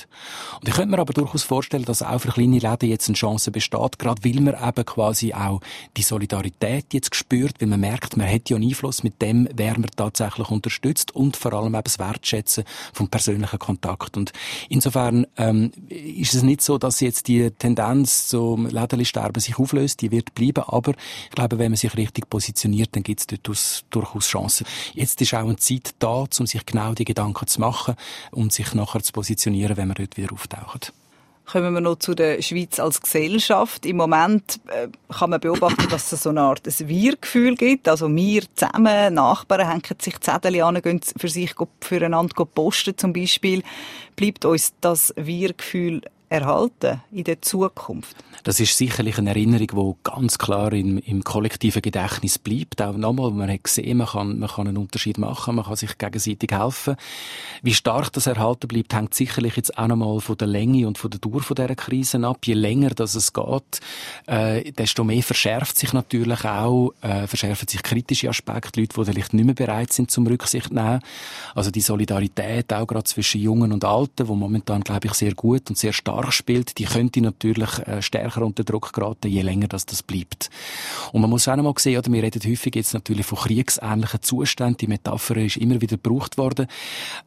Und 0.61 0.69
ich 0.69 0.75
könnte 0.75 0.91
mir 0.91 1.01
aber 1.01 1.13
durchaus 1.13 1.43
vorstellen, 1.43 1.85
dass 1.85 2.03
auch 2.03 2.21
für 2.21 2.31
kleine 2.31 2.59
Läden 2.59 2.89
jetzt 2.89 3.09
eine 3.09 3.17
Chance 3.17 3.51
besteht, 3.51 3.99
gerade 3.99 4.23
weil 4.25 4.41
man 4.41 4.55
eben 4.55 4.87
quasi 4.87 5.35
auch 5.35 5.61
die 5.97 6.03
Solidarität 6.03 6.95
jetzt 6.95 7.15
spürt, 7.17 7.61
weil 7.61 7.69
man 7.69 7.81
merkt, 7.81 8.17
man 8.17 8.31
hat 8.31 8.49
ja 8.51 8.57
einen 8.57 8.69
Einfluss 8.69 9.03
mit 9.03 9.21
dem, 9.21 9.49
wer 9.53 9.73
man 9.79 9.91
tatsächlich 9.97 10.49
unterstützt 10.49 11.15
und 11.15 11.37
vor 11.37 11.53
allem 11.55 11.75
eben 11.75 11.85
das 11.85 11.99
Wertschätzen 11.99 12.65
vom 12.93 13.09
persönlichen 13.09 13.59
Kontakt. 13.59 14.17
Und 14.17 14.33
insofern 14.69 15.27
ähm, 15.37 15.73
ist 15.89 16.35
es 16.35 16.45
nicht 16.45 16.63
so, 16.63 16.79
dass 16.79 17.01
jetzt 17.01 17.27
die 17.27 17.51
Tendenz 17.51 18.29
zum 18.29 18.67
Lädensterben 18.67 19.41
sich 19.41 19.59
auflöst, 19.59 20.03
die 20.03 20.13
wird 20.13 20.35
bleiben, 20.35 20.63
aber 20.69 20.93
ich 21.25 21.35
glaube, 21.35 21.59
wenn 21.59 21.73
man 21.73 21.77
sich 21.77 21.97
richtig 21.97 22.31
positioniert, 22.31 22.91
dann 22.95 23.03
gibt 23.09 23.21
es 23.21 23.27
dort 23.27 23.85
durchaus 23.91 24.29
Chancen. 24.29 24.67
Jetzt 24.93 25.21
ist 25.23 25.33
auch 25.33 25.39
eine 25.39 25.57
Zeit 25.57 25.95
da, 25.99 26.27
um 26.39 26.47
sich 26.47 26.67
genau 26.67 26.93
die 26.93 27.05
Gedanken 27.05 27.47
zu 27.47 27.61
machen 27.61 27.95
und 28.31 28.53
sich 28.53 28.75
nachher 28.75 29.03
zu 29.03 29.13
positionieren, 29.13 29.77
wenn 29.77 29.89
wir 29.89 29.95
dort 29.95 30.17
wieder 30.17 30.33
auftauchen. 30.33 30.81
Kommen 31.47 31.73
wir 31.73 31.81
noch 31.81 31.97
zu 31.97 32.15
der 32.15 32.43
Schweiz 32.43 32.79
als 32.79 33.01
Gesellschaft. 33.01 33.87
Im 33.87 33.97
Moment 33.97 34.61
äh, 34.67 34.89
kann 35.11 35.31
man 35.31 35.41
beobachten, 35.41 35.89
dass 35.89 36.13
es 36.13 36.25
so 36.25 36.29
eine 36.29 36.43
Art 36.43 36.67
ein 36.67 36.89
Wir-Gefühl 36.89 37.57
gibt. 37.57 37.89
Also 37.89 38.15
wir 38.15 38.43
zusammen, 38.55 39.15
Nachbarn 39.15 39.67
hängen 39.67 39.99
sich 39.99 40.21
Zettel 40.21 40.61
an, 40.61 40.83
gehen 40.83 41.01
für 41.17 41.29
sich 41.31 41.55
füreinander 41.81 42.45
posten 42.45 42.99
zum 42.99 43.15
Beispiel. 43.15 43.63
Bleibt 44.15 44.45
uns 44.45 44.75
das 44.83 45.15
Wir-Gefühl 45.17 46.03
erhalten 46.29 47.03
in 47.11 47.25
der 47.25 47.41
Zukunft? 47.43 48.17
Das 48.45 48.61
ist 48.61 48.77
sicherlich 48.77 49.19
eine 49.19 49.31
Erinnerung, 49.31 49.97
die 50.05 50.11
ganz 50.11 50.39
klar 50.39 50.73
im, 50.73 50.99
im 50.99 51.25
kollektiven 51.25 51.83
Gedächtnis 51.83 52.39
bleibt. 52.39 52.81
Auch 52.81 52.97
nochmal, 52.97 53.31
man 53.31 53.51
hat 53.51 53.65
gesehen, 53.65 53.99
man 53.99 54.07
kann, 54.07 54.39
man 54.39 54.49
kann 54.49 54.69
einen 54.69 54.77
Unterschied 54.77 55.19
machen, 55.19 55.57
man 55.57 55.65
kann 55.65 55.77
sich 55.77 55.99
gegenseitig 55.99 56.53
helfen. 56.53 56.97
Wie 57.63 57.75
stark 57.75 58.13
das 58.13 58.27
erhalten 58.27 58.69
bleibt, 58.69 58.95
hängt 58.95 59.15
sicherlich 59.15 59.57
jetzt 59.57 59.77
auch 59.77 59.89
nochmal 59.89 60.21
von 60.21 60.37
der 60.37 60.47
Länge 60.47 60.87
und 60.87 60.99
von 60.99 61.11
der 61.11 61.21
Dauer 61.21 61.41
von 61.41 61.57
dieser 61.57 61.75
Krise 61.75 62.25
ab. 62.27 62.39
Je 62.45 62.55
länger 62.55 62.91
das 62.91 63.15
es 63.15 63.33
geht, 63.33 63.81
äh, 64.27 64.71
desto 64.73 65.05
mehr 65.05 65.23
verschärft 65.23 65.77
sich 65.77 65.93
natürlich 65.93 66.45
auch, 66.45 66.93
äh, 67.01 67.27
verschärfen 67.27 67.69
sich 67.69 67.83
kritische 67.83 68.29
Aspekte, 68.29 68.81
Leute, 68.81 68.95
die 68.97 69.05
vielleicht 69.05 69.35
nicht 69.35 69.45
mehr 69.45 69.55
bereit 69.55 69.93
sind 69.93 70.11
zum 70.11 70.27
Rücksicht 70.27 70.73
nehmen. 70.73 71.01
Also 71.55 71.71
die 71.71 71.81
Solidarität 71.81 72.73
auch 72.73 72.87
gerade 72.87 73.05
zwischen 73.05 73.41
Jungen 73.41 73.73
und 73.73 73.85
Alten, 73.85 74.29
wo 74.29 74.35
momentan, 74.35 74.83
glaube 74.83 75.09
ich, 75.09 75.15
sehr 75.15 75.35
gut 75.35 75.69
und 75.69 75.79
sehr 75.79 75.93
stark 75.93 76.18
stark 76.19 76.33
spielt, 76.33 76.79
die 76.79 76.85
könnte 76.85 77.21
natürlich 77.21 77.79
äh, 77.81 78.03
stärker 78.03 78.43
unter 78.43 78.65
Druck 78.65 78.93
geraten, 78.93 79.29
je 79.29 79.43
länger 79.43 79.69
das, 79.69 79.87
das 79.87 80.03
bleibt. 80.03 80.51
Und 81.13 81.21
man 81.21 81.31
muss 81.31 81.49
auch 81.49 81.57
noch 81.57 81.65
mal 81.65 81.75
sehen, 81.79 81.99
oder 81.99 82.13
wir 82.13 82.23
reden 82.23 82.43
häufig 82.45 82.75
jetzt 82.75 82.95
natürlich 82.95 83.27
von 83.27 83.39
kriegsähnlichen 83.39 84.23
Zuständen. 84.23 84.79
Die 84.79 84.87
Metapher 84.87 85.37
ist 85.37 85.57
immer 85.57 85.81
wieder 85.81 85.97
gebraucht 85.97 86.39
worden. 86.39 86.67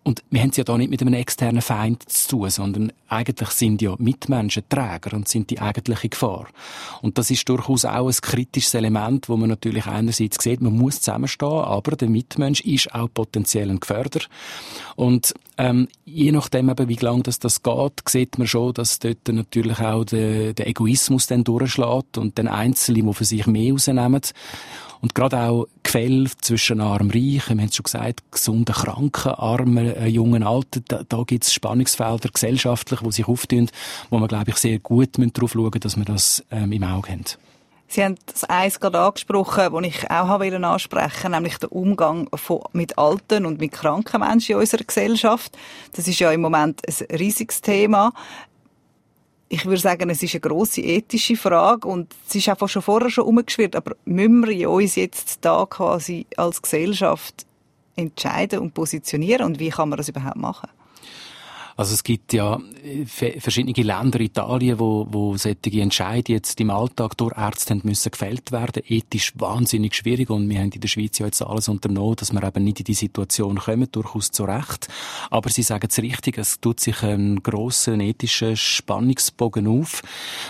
Und 0.04 0.24
wir 0.30 0.42
haben 0.42 0.50
es 0.50 0.58
ja 0.58 0.64
da 0.64 0.78
nicht 0.78 0.90
mit 0.90 1.02
einem 1.02 1.14
externen 1.14 1.62
Feind 1.62 2.08
zu 2.10 2.30
tun, 2.30 2.50
sondern 2.50 2.92
eigentlich 3.08 3.50
sind 3.50 3.82
ja 3.82 3.96
Mitmenschen 3.98 4.64
Träger 4.70 5.16
und 5.16 5.28
sind 5.28 5.50
die 5.50 5.60
eigentliche 5.60 6.10
Gefahr. 6.10 6.48
Und 7.02 7.18
das 7.18 7.32
ist 7.32 7.48
durchaus 7.50 7.86
auch 7.86 8.08
ein 8.08 8.16
kritisches 8.22 8.74
Element, 8.74 9.30
wo 9.30 9.38
man 9.38 9.50
natürlich 9.50 9.86
einerseits 9.86 10.42
sieht, 10.42 10.62
man 10.62 10.78
muss 10.78 11.02
zusammenstehen, 11.02 11.52
aber 11.52 11.96
der 11.96 12.10
Mitmensch 12.10 12.62
ist 12.62 12.94
auch 12.94 13.10
potenziell 13.14 13.70
ein 13.70 13.80
Gefährder. 13.80 14.22
Und 14.96 15.34
ähm, 15.58 15.88
je 16.06 16.32
nachdem, 16.32 16.70
eben, 16.70 16.90
wie 16.90 16.96
lange 16.96 17.24
das, 17.24 17.38
das 17.38 17.62
geht, 17.62 17.94
sieht 18.08 18.38
man 18.38 18.48
schon, 18.48 18.74
dass 18.82 19.00
dort 19.00 19.28
natürlich 19.28 19.80
auch 19.80 20.04
der, 20.04 20.54
der 20.54 20.68
Egoismus 20.68 21.28
dann 21.28 21.44
durchschlägt 21.44 22.18
und 22.18 22.38
den 22.38 22.48
Einzelnen, 22.48 23.08
die 23.08 23.14
für 23.14 23.26
sich 23.26 23.46
mehr 23.46 23.74
rausnehmen. 23.74 24.22
Und 25.02 25.16
gerade 25.16 25.40
auch 25.40 25.68
Gefälle 25.84 26.30
zwischen 26.42 26.80
arm 26.80 27.08
und 27.08 27.16
reich, 27.16 27.48
wir 27.48 27.58
haben 27.58 27.60
es 27.60 27.76
schon 27.76 27.84
gesagt, 27.84 28.24
gesunden, 28.32 28.74
kranken, 28.74 29.32
armen, 29.32 29.96
äh, 29.96 30.08
jungen, 30.08 30.44
alten, 30.44 30.84
da, 30.88 31.02
da 31.08 31.24
gibt 31.24 31.44
es 31.44 31.54
Spannungsfelder 31.54 32.30
gesellschaftlich, 32.30 33.00
die 33.00 33.12
sich 33.12 33.28
auftun, 33.28 33.70
wo 34.12 34.20
man, 34.20 34.28
glaube 34.28 34.52
ich, 34.52 34.58
sehr 34.58 34.78
gut 34.80 35.18
darauf 35.18 35.54
schauen 35.54 35.72
dass 35.80 35.98
wir 35.98 36.06
das 36.06 36.44
ähm, 36.52 36.72
im 36.72 36.84
Auge 36.84 37.12
haben. 37.12 37.26
Sie 37.92 38.06
haben 38.06 38.16
das 38.26 38.46
eins 38.46 38.80
gerade 38.80 39.02
angesprochen, 39.02 39.74
das 39.74 39.84
ich 39.84 40.10
auch 40.10 40.30
ansprechen 40.30 41.24
wollte, 41.24 41.30
nämlich 41.30 41.58
der 41.58 41.74
Umgang 41.74 42.30
von, 42.36 42.62
mit 42.72 42.98
alten 42.98 43.46
und 43.46 43.60
mit 43.60 43.74
kranken 43.74 44.22
Menschen 44.22 44.54
in 44.54 44.60
unserer 44.60 44.86
Gesellschaft. 44.86 45.58
Das 45.94 46.08
ist 46.08 46.20
ja 46.20 46.32
im 46.32 46.40
Moment 46.40 46.82
ein 46.88 47.18
riesiges 47.18 47.60
Thema. 47.60 48.14
Ich 49.54 49.66
würde 49.66 49.82
sagen, 49.82 50.10
es 50.10 50.24
ist 50.24 50.34
eine 50.34 50.40
grosse 50.40 50.80
ethische 50.80 51.36
Frage 51.36 51.86
und 51.86 52.16
es 52.26 52.36
ist 52.36 52.48
einfach 52.48 52.70
schon 52.70 52.82
vorher 52.82 53.10
schon 53.10 53.26
umgeschwirrt, 53.26 53.76
aber 53.76 53.98
müssen 54.06 54.48
wir 54.48 54.70
uns 54.70 54.96
jetzt 54.96 55.40
da 55.42 55.66
quasi 55.70 56.26
als 56.38 56.62
Gesellschaft 56.62 57.46
entscheiden 57.98 58.60
und 58.60 58.74
positionieren 58.74 59.46
und 59.46 59.60
wie 59.60 59.68
kann 59.68 59.90
man 59.90 59.98
das 59.98 60.08
überhaupt 60.08 60.38
machen? 60.38 60.70
Also 61.82 61.96
es 61.96 62.04
gibt 62.04 62.32
ja 62.34 62.60
äh, 62.84 63.40
verschiedene 63.40 63.74
Länder, 63.74 64.20
Italien, 64.20 64.78
wo, 64.78 65.08
wo 65.10 65.36
solche 65.36 65.82
Entscheidungen 65.82 66.38
jetzt 66.38 66.62
im 66.62 66.70
Alltag 66.70 67.18
durch 67.18 67.36
Ärzte 67.36 67.74
müssen 67.82 68.12
gefällt 68.12 68.52
werden. 68.52 68.84
Ethisch 68.86 69.34
wahnsinnig 69.40 69.96
schwierig 69.96 70.30
und 70.30 70.48
wir 70.48 70.60
haben 70.60 70.70
in 70.70 70.80
der 70.80 70.88
Schweiz 70.88 71.18
ja 71.18 71.26
jetzt 71.26 71.42
alles 71.42 71.70
unternommen, 71.70 72.18
dass 72.18 72.32
wir 72.34 72.44
eben 72.44 72.64
nicht 72.64 72.82
in 72.82 72.86
die 72.86 72.94
Situation 72.94 73.58
kommen, 73.58 73.88
durchaus 73.92 74.30
zu 74.30 74.44
Recht. 74.44 74.90
Aber 75.32 75.50
Sie 75.50 75.64
sagen 75.64 75.88
es 75.90 75.98
richtig, 75.98 76.38
es 76.38 76.60
tut 76.60 76.80
sich 76.80 77.02
ein 77.02 77.42
grosser 77.42 77.98
ethischer 77.98 78.56
Spannungsbogen 78.56 79.66
auf, 79.66 80.04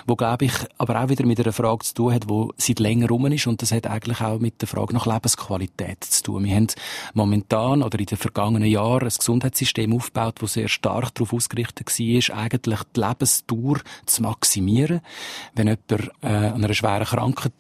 wo 0.06 0.17
glaube 0.17 0.44
ich 0.44 0.54
aber 0.80 1.02
auch 1.02 1.08
wieder 1.08 1.26
mit 1.26 1.39
einer 1.39 1.54
Frage 1.54 1.86
zu 1.86 1.94
tun 1.94 2.13
hat, 2.13 2.28
wo 2.28 2.52
seit 2.58 2.80
länger 2.80 3.08
rum 3.08 3.28
ist 3.28 3.48
und 3.48 3.62
das 3.62 3.72
hat 3.72 3.88
eigentlich 3.88 4.20
auch 4.20 4.39
mit 4.39 4.60
der 4.60 4.67
Frage 4.67 4.94
nach 4.94 5.06
Lebensqualität 5.06 6.04
zu 6.04 6.24
tun. 6.24 6.44
Wir 6.44 6.58
haben 6.58 6.67
momentan 7.13 7.84
oder 7.84 7.98
in 7.98 8.08
den 8.08 8.17
vergangenen 8.17 8.67
Jahren 8.67 9.08
ein 9.08 9.13
Gesundheitssystem 9.17 9.94
aufgebaut, 9.94 10.36
das 10.41 10.52
sehr 10.52 10.67
stark 10.67 11.21
darauf 11.22 11.34
ausgerichtet 11.34 11.88
war, 11.88 12.38
eigentlich 12.38 12.80
die 12.96 13.00
Lebensdauer 13.00 13.78
zu 14.06 14.22
maximieren. 14.22 15.02
Wenn 15.56 15.68
jemand 15.68 15.92
äh, 16.22 16.28
an 16.28 16.64
einer 16.64 16.74
schweren 16.74 17.06
Krankheit 17.06 17.54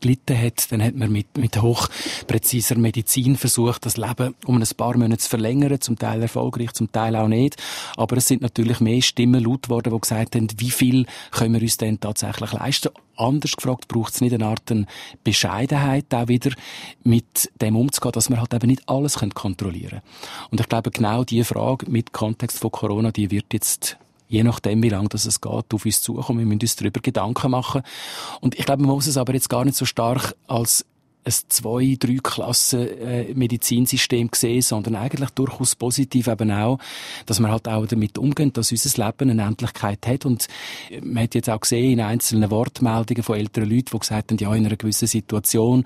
gelitten 0.00 0.40
hat, 0.40 0.72
dann 0.72 0.82
hat 0.82 0.94
man 0.94 1.12
mit, 1.12 1.36
mit 1.36 1.60
hochpräziser 1.60 2.76
Medizin 2.76 3.36
versucht, 3.36 3.86
das 3.86 3.96
Leben 3.96 4.34
um 4.46 4.56
ein 4.56 4.68
paar 4.76 4.96
Monate 4.96 5.18
zu 5.18 5.28
verlängern, 5.28 5.80
zum 5.80 5.98
Teil 5.98 6.22
erfolgreich, 6.22 6.72
zum 6.72 6.90
Teil 6.90 7.16
auch 7.16 7.28
nicht. 7.28 7.56
Aber 7.96 8.16
es 8.16 8.28
sind 8.28 8.42
natürlich 8.42 8.80
mehr 8.80 9.02
Stimmen 9.02 9.44
laut 9.44 9.68
worden, 9.68 9.92
die 9.92 10.00
gesagt 10.00 10.34
haben, 10.34 10.48
wie 10.58 10.70
viel 10.70 11.06
können 11.30 11.54
wir 11.54 11.62
uns 11.62 11.76
denn 11.76 12.00
tatsächlich 12.00 12.52
leisten? 12.52 12.90
Anders 13.16 13.52
gefragt, 13.56 13.88
braucht 13.88 14.14
es 14.14 14.20
nicht 14.20 14.34
eine 14.34 14.46
Art 14.46 14.72
Bescheidenheit 15.22 16.12
auch 16.14 16.28
wieder, 16.28 16.50
mit 17.02 17.50
dem 17.60 17.76
umzugehen, 17.76 18.12
dass 18.12 18.30
man 18.30 18.40
halt 18.40 18.54
eben 18.54 18.68
nicht 18.68 18.88
alles 18.88 19.14
kontrollieren 19.14 19.90
können. 19.90 20.02
Und 20.50 20.60
ich 20.60 20.68
glaube, 20.68 20.90
genau 20.90 21.24
diese 21.24 21.44
Frage 21.44 21.90
mit 21.90 22.12
Kontext 22.12 22.58
von 22.58 22.70
Corona, 22.70 23.10
die 23.10 23.30
wird 23.30 23.52
jetzt 23.52 23.98
je 24.28 24.42
nachdem, 24.42 24.82
wie 24.82 24.88
lange 24.88 25.08
das 25.08 25.26
es 25.26 25.40
geht, 25.40 25.74
auf 25.74 25.84
uns 25.84 26.02
zukommen. 26.02 26.40
Wir 26.40 26.46
müssen 26.46 26.62
uns 26.62 26.76
darüber 26.76 27.00
Gedanken 27.00 27.50
machen. 27.50 27.82
Und 28.40 28.58
ich 28.58 28.64
glaube, 28.64 28.82
man 28.82 28.94
muss 28.94 29.06
es 29.06 29.16
aber 29.16 29.34
jetzt 29.34 29.48
gar 29.48 29.64
nicht 29.64 29.76
so 29.76 29.84
stark 29.84 30.34
als 30.46 30.84
ein 31.24 31.32
zwei, 31.48 31.96
drei 31.98 32.18
Klassen 32.22 32.86
äh, 33.00 33.34
Medizinsystem 33.34 34.30
gesehen, 34.30 34.62
sondern 34.62 34.96
eigentlich 34.96 35.30
durchaus 35.30 35.74
positiv 35.74 36.26
eben 36.26 36.50
auch, 36.50 36.78
dass 37.26 37.40
man 37.40 37.50
halt 37.50 37.66
auch 37.68 37.86
damit 37.86 38.18
umgeht, 38.18 38.56
dass 38.56 38.70
unser 38.70 39.06
Leben 39.06 39.30
eine 39.30 39.42
Endlichkeit 39.42 40.06
hat 40.06 40.26
und 40.26 40.46
man 41.02 41.24
hat 41.24 41.34
jetzt 41.34 41.50
auch 41.50 41.60
gesehen 41.60 41.92
in 41.92 42.00
einzelnen 42.00 42.50
Wortmeldungen 42.50 43.22
von 43.22 43.36
älteren 43.36 43.68
Leuten, 43.68 43.90
die 43.92 43.98
gesagt 43.98 44.30
haben, 44.30 44.38
ja, 44.38 44.54
in 44.54 44.66
einer 44.66 44.76
gewissen 44.76 45.08
Situation, 45.08 45.84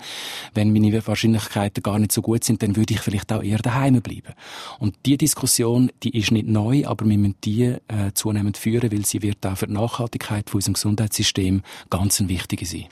wenn 0.53 0.73
meine 0.73 1.05
Wahrscheinlichkeiten 1.05 1.83
gar 1.83 1.99
nicht 1.99 2.11
so 2.11 2.21
gut 2.21 2.43
sind, 2.43 2.61
dann 2.61 2.75
würde 2.75 2.93
ich 2.93 2.99
vielleicht 2.99 3.31
auch 3.31 3.43
eher 3.43 3.59
daheim 3.59 4.01
bleiben. 4.01 4.33
Und 4.79 4.95
die 5.05 5.17
Diskussion, 5.17 5.91
die 6.03 6.17
ist 6.17 6.31
nicht 6.31 6.47
neu, 6.47 6.85
aber 6.85 7.05
wir 7.05 7.17
müssen 7.17 7.35
die 7.43 7.63
äh, 7.63 7.79
zunehmend 8.13 8.57
führen, 8.57 8.91
weil 8.91 9.05
sie 9.05 9.21
wird 9.21 9.45
auch 9.45 9.57
für 9.57 9.67
die 9.67 9.73
Nachhaltigkeit 9.73 10.49
von 10.49 10.59
unserem 10.59 10.73
Gesundheitssystem 10.73 11.61
ganz 11.89 12.19
ein 12.19 12.29
wichtige 12.29 12.65
sein. 12.65 12.85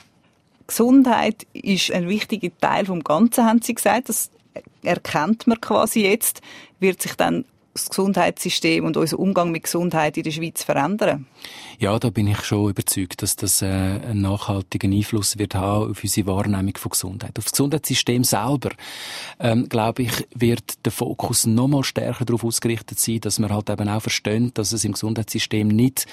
Gesundheit 0.68 1.46
ist 1.52 1.90
ein 1.90 2.08
wichtiger 2.08 2.56
Teil 2.60 2.86
vom 2.86 3.02
Ganzen, 3.02 3.44
haben 3.44 3.62
Sie 3.62 3.74
gesagt. 3.74 4.08
Das 4.08 4.30
erkennt 4.82 5.46
man 5.46 5.60
quasi 5.60 6.02
jetzt, 6.02 6.40
wird 6.78 7.02
sich 7.02 7.14
dann 7.14 7.44
das 7.78 7.88
Gesundheitssystem 7.88 8.84
und 8.84 8.96
unser 8.96 9.18
Umgang 9.18 9.50
mit 9.50 9.64
Gesundheit 9.64 10.16
in 10.16 10.24
der 10.24 10.30
Schweiz 10.30 10.64
verändern? 10.64 11.26
Ja, 11.78 11.98
da 11.98 12.10
bin 12.10 12.26
ich 12.26 12.40
schon 12.44 12.70
überzeugt, 12.70 13.22
dass 13.22 13.36
das 13.36 13.62
äh, 13.62 13.66
einen 13.66 14.20
nachhaltigen 14.22 14.92
Einfluss 14.92 15.38
wird 15.38 15.54
haben 15.54 15.92
auf 15.92 16.02
unsere 16.02 16.26
Wahrnehmung 16.26 16.76
von 16.76 16.90
Gesundheit. 16.90 17.38
Auf 17.38 17.44
das 17.44 17.52
Gesundheitssystem 17.52 18.24
selber, 18.24 18.70
ähm, 19.38 19.68
glaube 19.68 20.02
ich, 20.02 20.26
wird 20.34 20.84
der 20.84 20.92
Fokus 20.92 21.46
noch 21.46 21.68
mal 21.68 21.84
stärker 21.84 22.24
darauf 22.24 22.44
ausgerichtet 22.44 22.98
sein, 22.98 23.20
dass 23.20 23.38
man 23.38 23.52
halt 23.52 23.70
eben 23.70 23.88
auch 23.88 24.02
versteht, 24.02 24.58
dass 24.58 24.72
es 24.72 24.84
im 24.84 24.92
Gesundheitssystem 24.92 25.68
nicht 25.68 26.06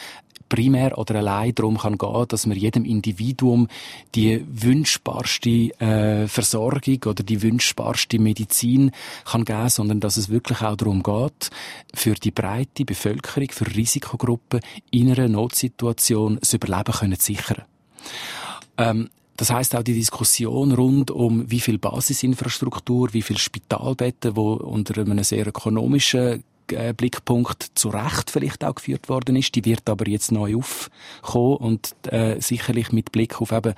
primär 0.49 0.97
oder 0.97 1.15
allein 1.15 1.53
darum 1.55 1.77
kann 1.77 1.97
gehen, 1.97 2.25
dass 2.27 2.45
man 2.45 2.57
jedem 2.57 2.85
Individuum 2.85 3.67
die 4.13 4.45
wünschbarste 4.47 5.49
äh, 5.79 6.27
Versorgung 6.27 6.99
oder 7.05 7.23
die 7.23 7.41
wünschbarste 7.41 8.19
Medizin 8.19 8.91
kann 9.25 9.45
geben, 9.45 9.69
sondern 9.69 9.99
dass 9.99 10.17
es 10.17 10.29
wirklich 10.29 10.61
auch 10.61 10.75
darum 10.75 11.03
geht, 11.03 11.49
für 11.93 12.13
die 12.13 12.31
breite 12.31 12.85
Bevölkerung, 12.85 13.49
für 13.51 13.67
Risikogruppen 13.75 14.61
in 14.91 15.11
einer 15.11 15.27
Notsituation 15.27 16.37
das 16.39 16.53
Überleben 16.53 16.93
können 16.93 17.19
sichern. 17.19 17.63
Ähm, 18.77 19.09
das 19.37 19.51
heißt 19.51 19.75
auch 19.75 19.83
die 19.83 19.93
Diskussion 19.93 20.71
rund 20.71 21.11
um 21.11 21.49
wie 21.51 21.59
viel 21.59 21.77
Basisinfrastruktur, 21.77 23.13
wie 23.13 23.21
viel 23.21 23.37
Spitalbetten, 23.37 24.35
wo 24.35 24.53
unter 24.53 25.01
einem 25.01 25.23
sehr 25.23 25.45
ökonomischen 25.47 26.43
Blickpunkt 26.67 27.71
zu 27.75 27.89
Recht 27.89 28.31
vielleicht 28.31 28.63
auch 28.63 28.75
geführt 28.75 29.09
worden 29.09 29.35
ist. 29.35 29.55
Die 29.55 29.65
wird 29.65 29.89
aber 29.89 30.07
jetzt 30.07 30.31
neu 30.31 30.57
aufkommen 30.57 31.57
und 31.57 31.95
äh, 32.11 32.39
sicherlich 32.39 32.91
mit 32.91 33.11
Blick 33.11 33.41
auf 33.41 33.51
eben 33.51 33.73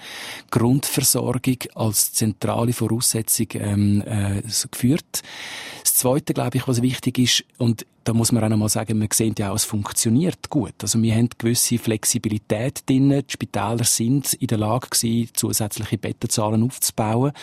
Grundversorgung 0.51 1.57
als 1.75 2.13
zentrale 2.13 2.73
Voraussetzung 2.73 3.47
ähm, 3.53 4.03
äh, 4.05 4.41
geführt. 4.71 5.23
Das 5.83 5.95
Zweite, 5.95 6.33
glaube 6.33 6.57
ich, 6.57 6.67
was 6.67 6.81
wichtig 6.81 7.17
ist, 7.17 7.43
und 7.57 7.85
da 8.07 8.13
muss 8.13 8.31
man 8.31 8.41
auch 8.41 8.49
noch 8.49 8.57
mal 8.57 8.69
sagen, 8.69 9.01
wir 9.01 9.09
sehen 9.11 9.35
ja 9.37 9.51
auch, 9.51 9.55
es 9.55 9.65
funktioniert 9.65 10.49
gut. 10.49 10.75
Also 10.81 11.01
wir 11.01 11.13
haben 11.13 11.27
gewisse 11.37 11.77
Flexibilität 11.77 12.87
drin. 12.87 13.09
Die 13.09 13.25
Spitäler 13.27 13.83
sind 13.83 14.33
in 14.35 14.47
der 14.47 14.59
Lage 14.59 14.87
gewesen, 14.89 15.29
zusätzliche 15.33 15.97
Bettenzahlen 15.97 16.63
aufzubauen. 16.63 17.33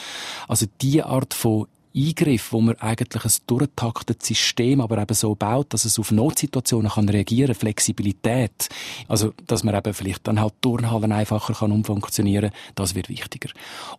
Also 0.49 0.65
die 0.81 1.03
Art 1.03 1.35
von 1.35 1.67
Eingriff, 1.97 2.53
wo 2.53 2.61
man 2.61 2.77
eigentlich 2.81 3.25
ein 3.25 3.33
durchtaktetes 3.47 4.27
System 4.27 4.81
aber 4.81 4.99
eben 4.99 5.15
so 5.15 5.35
baut, 5.35 5.73
dass 5.73 5.85
es 5.85 5.99
auf 5.99 6.11
Notsituationen 6.11 6.91
kann 6.91 7.09
reagieren, 7.09 7.55
Flexibilität, 7.55 8.69
also 9.09 9.33
dass 9.47 9.63
man 9.63 9.75
eben 9.75 9.95
vielleicht 9.95 10.27
dann 10.27 10.41
halt 10.41 10.55
Turnhallen 10.61 11.13
einfacher 11.13 11.55
kann 11.55 11.73
umfunktionieren, 11.73 12.51
das 12.75 12.95
wird 12.95 13.09
wichtiger. 13.09 13.51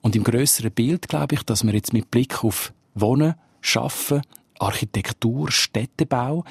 Und 0.01 0.15
im 0.15 0.23
größeren 0.23 0.71
Bild 0.71 1.07
glaube 1.07 1.35
ich, 1.35 1.43
dass 1.43 1.63
man 1.63 1.73
jetzt 1.73 1.93
mit 1.93 2.11
Blick 2.11 2.43
auf 2.43 2.73
Wohnen, 2.95 3.35
Schaffen, 3.61 4.21
Architektur, 4.59 5.51
Städtebau, 5.51 6.43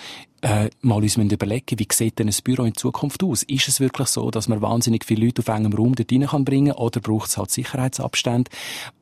äh, 0.42 0.68
mal 0.82 1.02
uns 1.02 1.16
überlegen, 1.16 1.78
wie 1.78 1.88
sieht 1.90 2.18
denn 2.18 2.28
ein 2.28 2.34
Büro 2.44 2.64
in 2.64 2.74
Zukunft 2.74 3.22
aus? 3.22 3.42
Ist 3.44 3.68
es 3.68 3.80
wirklich 3.80 4.08
so, 4.08 4.30
dass 4.30 4.48
man 4.48 4.60
wahnsinnig 4.60 5.04
viele 5.04 5.26
Leute 5.26 5.40
auf 5.40 5.48
engem 5.48 5.72
Raum 5.72 5.94
dort 5.94 6.12
rein 6.12 6.26
kann 6.26 6.44
bringen 6.44 6.72
oder 6.72 7.00
braucht 7.00 7.28
es 7.28 7.38
halt 7.38 7.50
Sicherheitsabstände? 7.50 8.50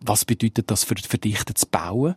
Was 0.00 0.24
bedeutet 0.24 0.70
das 0.70 0.84
für 0.84 0.94
verdichtetes 0.94 1.66
Bauen? 1.66 2.14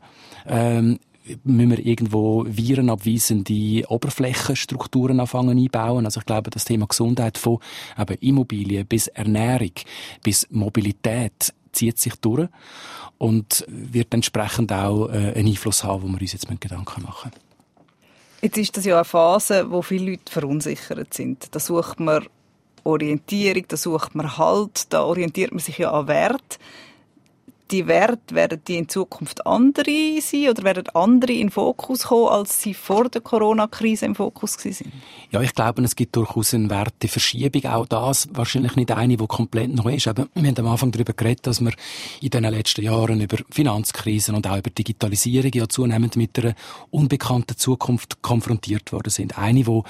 Ähm, 0.48 1.00
müssen 1.44 1.72
wir 1.72 1.86
irgendwo 1.86 2.46
virenabweisende 2.48 3.84
Oberflächenstrukturen 3.88 5.20
anfangen 5.20 5.58
einbauen. 5.58 6.06
Also 6.06 6.20
ich 6.20 6.26
glaube, 6.26 6.52
das 6.52 6.66
Thema 6.66 6.88
Gesundheit 6.88 7.38
von 7.38 7.60
eben 7.98 8.18
Immobilien 8.20 8.86
bis 8.86 9.08
Ernährung 9.08 9.72
bis 10.24 10.48
Mobilität 10.52 11.54
zieht 11.76 12.00
sich 12.00 12.16
durch 12.16 12.50
und 13.18 13.66
wird 13.68 14.14
entsprechend 14.14 14.72
auch 14.72 15.08
äh, 15.10 15.34
einen 15.34 15.48
Einfluss 15.48 15.84
haben, 15.84 16.04
wo 16.04 16.08
wir 16.08 16.22
uns 16.22 16.34
jetzt 16.34 16.48
Gedanken 16.60 17.04
machen 17.04 17.32
müssen. 17.32 17.46
Jetzt 18.42 18.58
ist 18.58 18.78
das 18.78 18.86
ja 18.86 18.96
eine 18.96 19.06
Phase, 19.06 19.72
wo 19.72 19.82
viele 19.82 20.12
Leute 20.12 20.32
verunsichert 20.32 21.14
sind. 21.14 21.48
Da 21.56 21.60
sucht 21.60 22.00
man 22.00 22.28
Orientierung, 22.84 23.66
da 23.68 23.78
sucht 23.78 24.14
man 24.14 24.38
Halt, 24.38 24.94
da 24.94 25.04
orientiert 25.04 25.52
man 25.52 25.60
sich 25.60 25.80
ja 25.80 25.92
an 25.92 26.08
Wert 26.08 26.60
die 27.72 27.88
Werte, 27.88 28.36
werden 28.36 28.62
die 28.68 28.78
in 28.78 28.90
Zukunft 28.90 29.46
andere 29.46 30.20
sein 30.22 30.50
oder 30.50 30.64
werden 30.64 30.88
andere 30.94 31.34
in 31.34 31.48
den 31.48 31.50
Fokus 31.52 32.04
kommen, 32.04 32.30
als 32.30 32.62
sie 32.62 32.74
vor 32.74 33.10
der 33.10 33.22
Corona-Krise 33.22 34.06
im 34.06 34.16
Fokus 34.16 34.54
sind? 34.54 34.92
Ja, 35.32 35.42
ich 35.42 35.54
glaube, 35.54 35.82
es 35.84 35.96
gibt 35.96 36.16
durchaus 36.16 36.54
eine 36.54 36.70
Werteverschiebung. 36.70 37.66
Auch 37.66 37.86
das 37.86 38.28
wahrscheinlich 38.32 38.76
nicht 38.76 38.92
eine, 38.92 39.18
die 39.18 39.28
komplett 39.28 39.74
neu 39.74 39.96
ist. 39.96 40.08
Aber 40.08 40.28
wir 40.34 40.48
haben 40.48 40.60
am 40.60 40.68
Anfang 40.68 40.92
darüber 40.92 41.14
geredet, 41.14 41.48
dass 41.48 41.62
wir 41.62 41.74
in 42.22 42.30
den 42.30 42.44
letzten 42.44 42.84
Jahren 42.84 43.22
über 43.22 43.38
Finanzkrisen 43.50 44.36
und 44.36 44.48
auch 44.48 44.58
über 44.58 44.70
Digitalisierung 44.70 45.52
ja 45.54 45.68
zunehmend 45.68 46.16
mit 46.16 46.38
einer 46.38 46.56
unbekannten 46.92 47.58
Zukunft 47.58 48.22
konfrontiert 48.22 48.92
worden 48.92 49.10
sind. 49.10 49.38
Eine, 49.38 49.64
die 49.64 49.82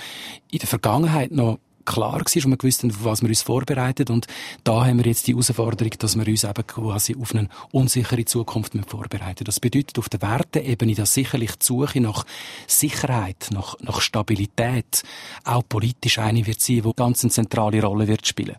in 0.51 0.59
der 0.59 0.67
Vergangenheit 0.67 1.31
noch 1.31 1.59
klar 1.85 2.13
war 2.13 2.19
und 2.19 2.51
wir 2.51 2.63
wussten, 2.63 2.91
auf 2.91 3.03
was 3.03 3.21
wir 3.21 3.29
uns 3.29 3.41
vorbereitet. 3.41 4.09
Und 4.09 4.27
da 4.63 4.85
haben 4.85 4.97
wir 4.97 5.05
jetzt 5.05 5.27
die 5.27 5.33
Herausforderung, 5.33 5.91
dass 5.99 6.17
wir 6.17 6.27
uns 6.27 6.43
eben 6.43 6.67
quasi 6.67 7.15
auf 7.19 7.33
eine 7.33 7.49
unsichere 7.71 8.25
Zukunft 8.25 8.73
vorbereiten 8.87 9.43
Das 9.43 9.59
bedeutet 9.59 9.97
auf 9.99 10.09
der 10.09 10.21
Werteebene, 10.21 10.95
dass 10.95 11.13
sicherlich 11.13 11.55
die 11.55 11.65
Suche 11.65 12.01
nach 12.01 12.25
Sicherheit, 12.67 13.49
nach, 13.51 13.75
nach 13.79 14.01
Stabilität 14.01 15.03
auch 15.43 15.63
politisch 15.67 16.19
eine 16.19 16.45
wird 16.45 16.61
sein, 16.61 16.81
die 16.81 16.93
ganz 16.95 17.23
eine 17.23 17.31
zentrale 17.31 17.81
Rolle 17.81 18.07
wird 18.07 18.27
spielen. 18.27 18.57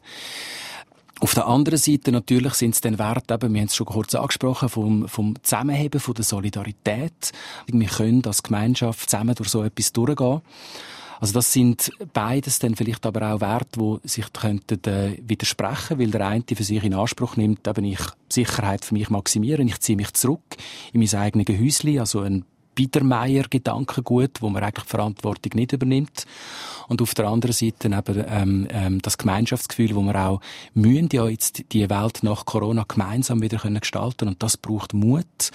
Auf 1.18 1.32
der 1.32 1.46
anderen 1.46 1.78
Seite 1.78 2.12
natürlich 2.12 2.52
sind 2.54 2.74
es 2.74 2.82
dann 2.82 2.98
Werte, 2.98 3.34
eben, 3.34 3.54
wir 3.54 3.60
haben 3.60 3.68
es 3.68 3.76
schon 3.76 3.86
kurz 3.86 4.14
angesprochen, 4.14 4.68
vom, 4.68 5.08
vom 5.08 5.34
Zusammenheben, 5.42 5.98
von 5.98 6.12
der 6.12 6.24
Solidarität. 6.24 7.32
Wir 7.66 7.88
können 7.88 8.22
als 8.26 8.42
Gemeinschaft 8.42 9.08
zusammen 9.08 9.34
durch 9.34 9.48
so 9.48 9.62
etwas 9.62 9.92
durchgehen. 9.94 10.42
Also 11.20 11.34
das 11.34 11.52
sind 11.52 11.90
beides 12.12 12.58
dann 12.58 12.76
vielleicht 12.76 13.06
aber 13.06 13.32
auch 13.34 13.40
Werte, 13.40 13.78
die 13.78 14.08
sich 14.08 14.32
könnten 14.32 14.82
äh, 14.84 15.18
widersprechen, 15.22 15.98
weil 15.98 16.10
der 16.10 16.26
eine 16.26 16.44
für 16.46 16.64
sich 16.64 16.82
in 16.82 16.94
Anspruch 16.94 17.36
nimmt, 17.36 17.66
eben 17.66 17.84
ich 17.84 18.00
Sicherheit 18.30 18.84
für 18.84 18.94
mich 18.94 19.10
maximieren, 19.10 19.68
ich 19.68 19.80
ziehe 19.80 19.96
mich 19.96 20.12
zurück 20.12 20.42
in 20.92 21.00
mein 21.00 21.14
eigenes 21.14 21.48
Häuschen, 21.48 21.98
also 21.98 22.20
ein 22.20 22.44
Biedermeier-Gedankengut, 22.76 24.42
wo 24.42 24.50
man 24.50 24.62
eigentlich 24.62 24.84
die 24.84 24.90
Verantwortung 24.90 25.52
nicht 25.54 25.72
übernimmt. 25.72 26.26
Und 26.88 27.02
auf 27.02 27.14
der 27.14 27.26
anderen 27.26 27.52
Seite 27.52 27.88
eben 27.88 28.24
ähm, 28.28 28.68
ähm, 28.70 29.02
das 29.02 29.18
Gemeinschaftsgefühl, 29.18 29.96
wo 29.96 30.02
wir 30.02 30.14
auch 30.14 30.40
mühen 30.74 31.08
ja 31.10 31.26
jetzt 31.26 31.72
die 31.72 31.90
Welt 31.90 32.22
nach 32.22 32.44
Corona 32.44 32.84
gemeinsam 32.86 33.42
wieder 33.42 33.58
können 33.58 33.80
gestalten. 33.80 34.28
Und 34.28 34.42
das 34.42 34.56
braucht 34.56 34.94
Mut, 34.94 35.50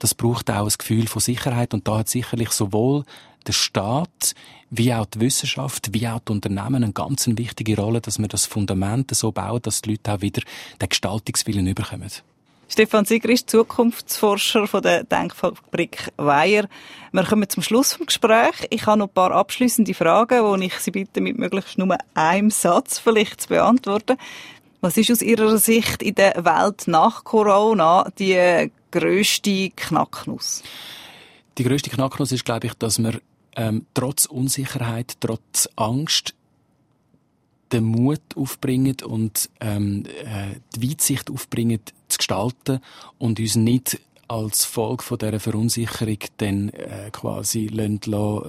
das 0.00 0.14
braucht 0.14 0.50
auch 0.50 0.66
ein 0.66 0.74
Gefühl 0.76 1.06
von 1.06 1.22
Sicherheit. 1.22 1.72
Und 1.72 1.88
da 1.88 1.98
hat 1.98 2.10
sicherlich 2.10 2.50
sowohl 2.50 3.04
der 3.46 3.52
Staat 3.52 4.34
wie 4.70 4.92
auch 4.92 5.06
die 5.06 5.20
Wissenschaft, 5.20 5.92
wie 5.92 6.08
auch 6.08 6.20
die 6.20 6.32
Unternehmen 6.32 6.82
eine 6.82 6.92
ganz 6.92 7.28
wichtige 7.28 7.76
Rolle, 7.76 8.00
dass 8.00 8.18
wir 8.18 8.28
das 8.28 8.46
Fundament 8.46 9.14
so 9.14 9.30
bauen, 9.30 9.62
dass 9.62 9.82
die 9.82 9.92
Leute 9.92 10.12
auch 10.12 10.20
wieder 10.20 10.42
den 10.80 10.88
Gestaltungswillen 10.88 11.66
überkommen. 11.66 12.10
Stefan 12.66 13.04
Sieger 13.04 13.28
ist 13.28 13.50
Zukunftsforscher 13.50 14.66
von 14.66 14.82
der 14.82 15.04
Denkfabrik 15.04 16.10
Weyer. 16.16 16.64
Wir 17.12 17.24
kommen 17.24 17.48
zum 17.48 17.62
Schluss 17.62 17.92
vom 17.92 18.06
Gespräch. 18.06 18.66
Ich 18.70 18.86
habe 18.86 18.98
noch 18.98 19.08
ein 19.08 19.14
paar 19.14 19.30
abschließende 19.30 19.94
Fragen, 19.94 20.42
wo 20.42 20.56
ich 20.56 20.74
Sie 20.80 20.90
bitte, 20.90 21.20
mit 21.20 21.38
möglichst 21.38 21.78
nur 21.78 21.96
einem 22.14 22.50
Satz 22.50 22.98
vielleicht 22.98 23.42
zu 23.42 23.48
beantworten. 23.50 24.16
Was 24.80 24.96
ist 24.96 25.10
aus 25.12 25.22
Ihrer 25.22 25.56
Sicht 25.58 26.02
in 26.02 26.14
der 26.14 26.44
Welt 26.44 26.88
nach 26.88 27.22
Corona 27.22 28.10
die 28.18 28.70
grösste 28.90 29.70
Knacknuss? 29.70 30.62
Die 31.58 31.64
grösste 31.64 31.90
Knacknuss 31.90 32.32
ist, 32.32 32.44
glaube 32.44 32.66
ich, 32.66 32.74
dass 32.74 32.98
wir 32.98 33.20
ähm, 33.56 33.86
trotz 33.94 34.26
Unsicherheit, 34.26 35.16
trotz 35.20 35.68
Angst 35.76 36.34
den 37.72 37.84
Mut 37.84 38.20
aufbringen 38.36 38.96
und 39.04 39.50
ähm, 39.60 40.04
äh, 40.06 40.60
die 40.76 40.90
Weitsicht 40.90 41.30
aufbringen, 41.30 41.80
zu 42.08 42.18
gestalten 42.18 42.80
und 43.18 43.40
uns 43.40 43.56
nicht 43.56 44.00
als 44.28 44.64
Folge 44.64 45.02
von 45.02 45.18
dieser 45.18 45.40
Verunsicherung 45.40 46.18
dann 46.38 46.68
äh, 46.70 47.10
quasi 47.10 47.66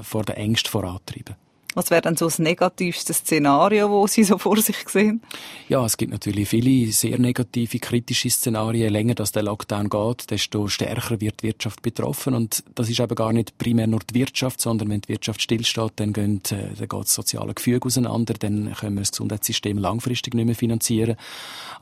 vor 0.04 0.24
der 0.24 0.38
Ängste 0.38 0.70
vorantreiben. 0.70 1.36
Was 1.76 1.92
wäre 1.92 2.02
dann 2.02 2.16
so 2.16 2.26
das 2.26 2.40
negativste 2.40 3.14
Szenario, 3.14 4.02
das 4.02 4.14
Sie 4.14 4.24
so 4.24 4.38
vor 4.38 4.58
sich 4.58 4.78
sehen? 4.88 5.22
Ja, 5.68 5.86
es 5.86 5.98
gibt 5.98 6.14
natürlich 6.14 6.48
viele 6.48 6.92
sehr 6.92 7.20
negative, 7.20 7.80
kritische 7.80 8.30
Szenarien. 8.30 8.84
Je 8.84 8.90
länger 8.90 9.14
das 9.14 9.34
der 9.34 9.44
Lockdown 9.44 9.90
geht, 9.90 10.32
desto 10.32 10.68
stärker 10.70 11.20
wird 11.20 11.42
die 11.44 11.48
Wirtschaft 11.48 11.82
betroffen. 11.82 12.34
Und 12.34 12.64
das 12.76 12.90
ist 12.90 13.02
eben 13.02 13.14
gar 13.14 13.34
nicht 13.34 13.58
primär 13.58 13.88
nur 13.88 14.00
die 14.00 14.16
Wirtschaft, 14.16 14.62
sondern 14.62 14.90
wenn 14.90 15.02
die 15.02 15.10
Wirtschaft 15.10 15.42
stillsteht, 15.42 15.92
dann, 15.98 16.14
gehen, 16.14 16.42
äh, 16.50 16.74
dann 16.78 16.88
geht 16.88 16.94
das 16.94 17.14
soziale 17.14 17.54
Gefüge 17.54 17.86
auseinander, 17.86 18.36
dann 18.36 18.74
können 18.74 18.96
wir 18.96 19.02
das 19.02 19.12
Gesundheitssystem 19.12 19.78
langfristig 19.78 20.34
nicht 20.34 20.46
mehr 20.46 20.56
finanzieren. 20.56 21.18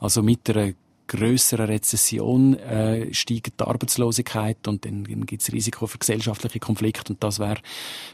Also 0.00 0.22
mit 0.24 0.50
einer 0.50 0.72
größeren 1.06 1.66
Rezession 1.66 2.58
äh, 2.58 3.12
steigt 3.12 3.60
die 3.60 3.64
Arbeitslosigkeit 3.64 4.66
und 4.66 4.84
dann, 4.84 5.04
dann 5.04 5.26
gibt 5.26 5.42
es 5.42 5.52
Risiko 5.52 5.86
für 5.86 5.98
gesellschaftliche 5.98 6.60
Konflikte 6.60 7.12
und 7.12 7.22
das 7.22 7.38
wäre 7.38 7.58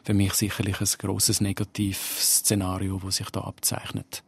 für 0.05 0.15
mich 0.15 0.35
sicherlich 0.35 0.81
ein 0.81 0.89
großes 0.99 1.41
Negativszenario, 1.41 3.01
das 3.05 3.17
sich 3.17 3.31
da 3.31 3.41
abzeichnet. 3.43 4.23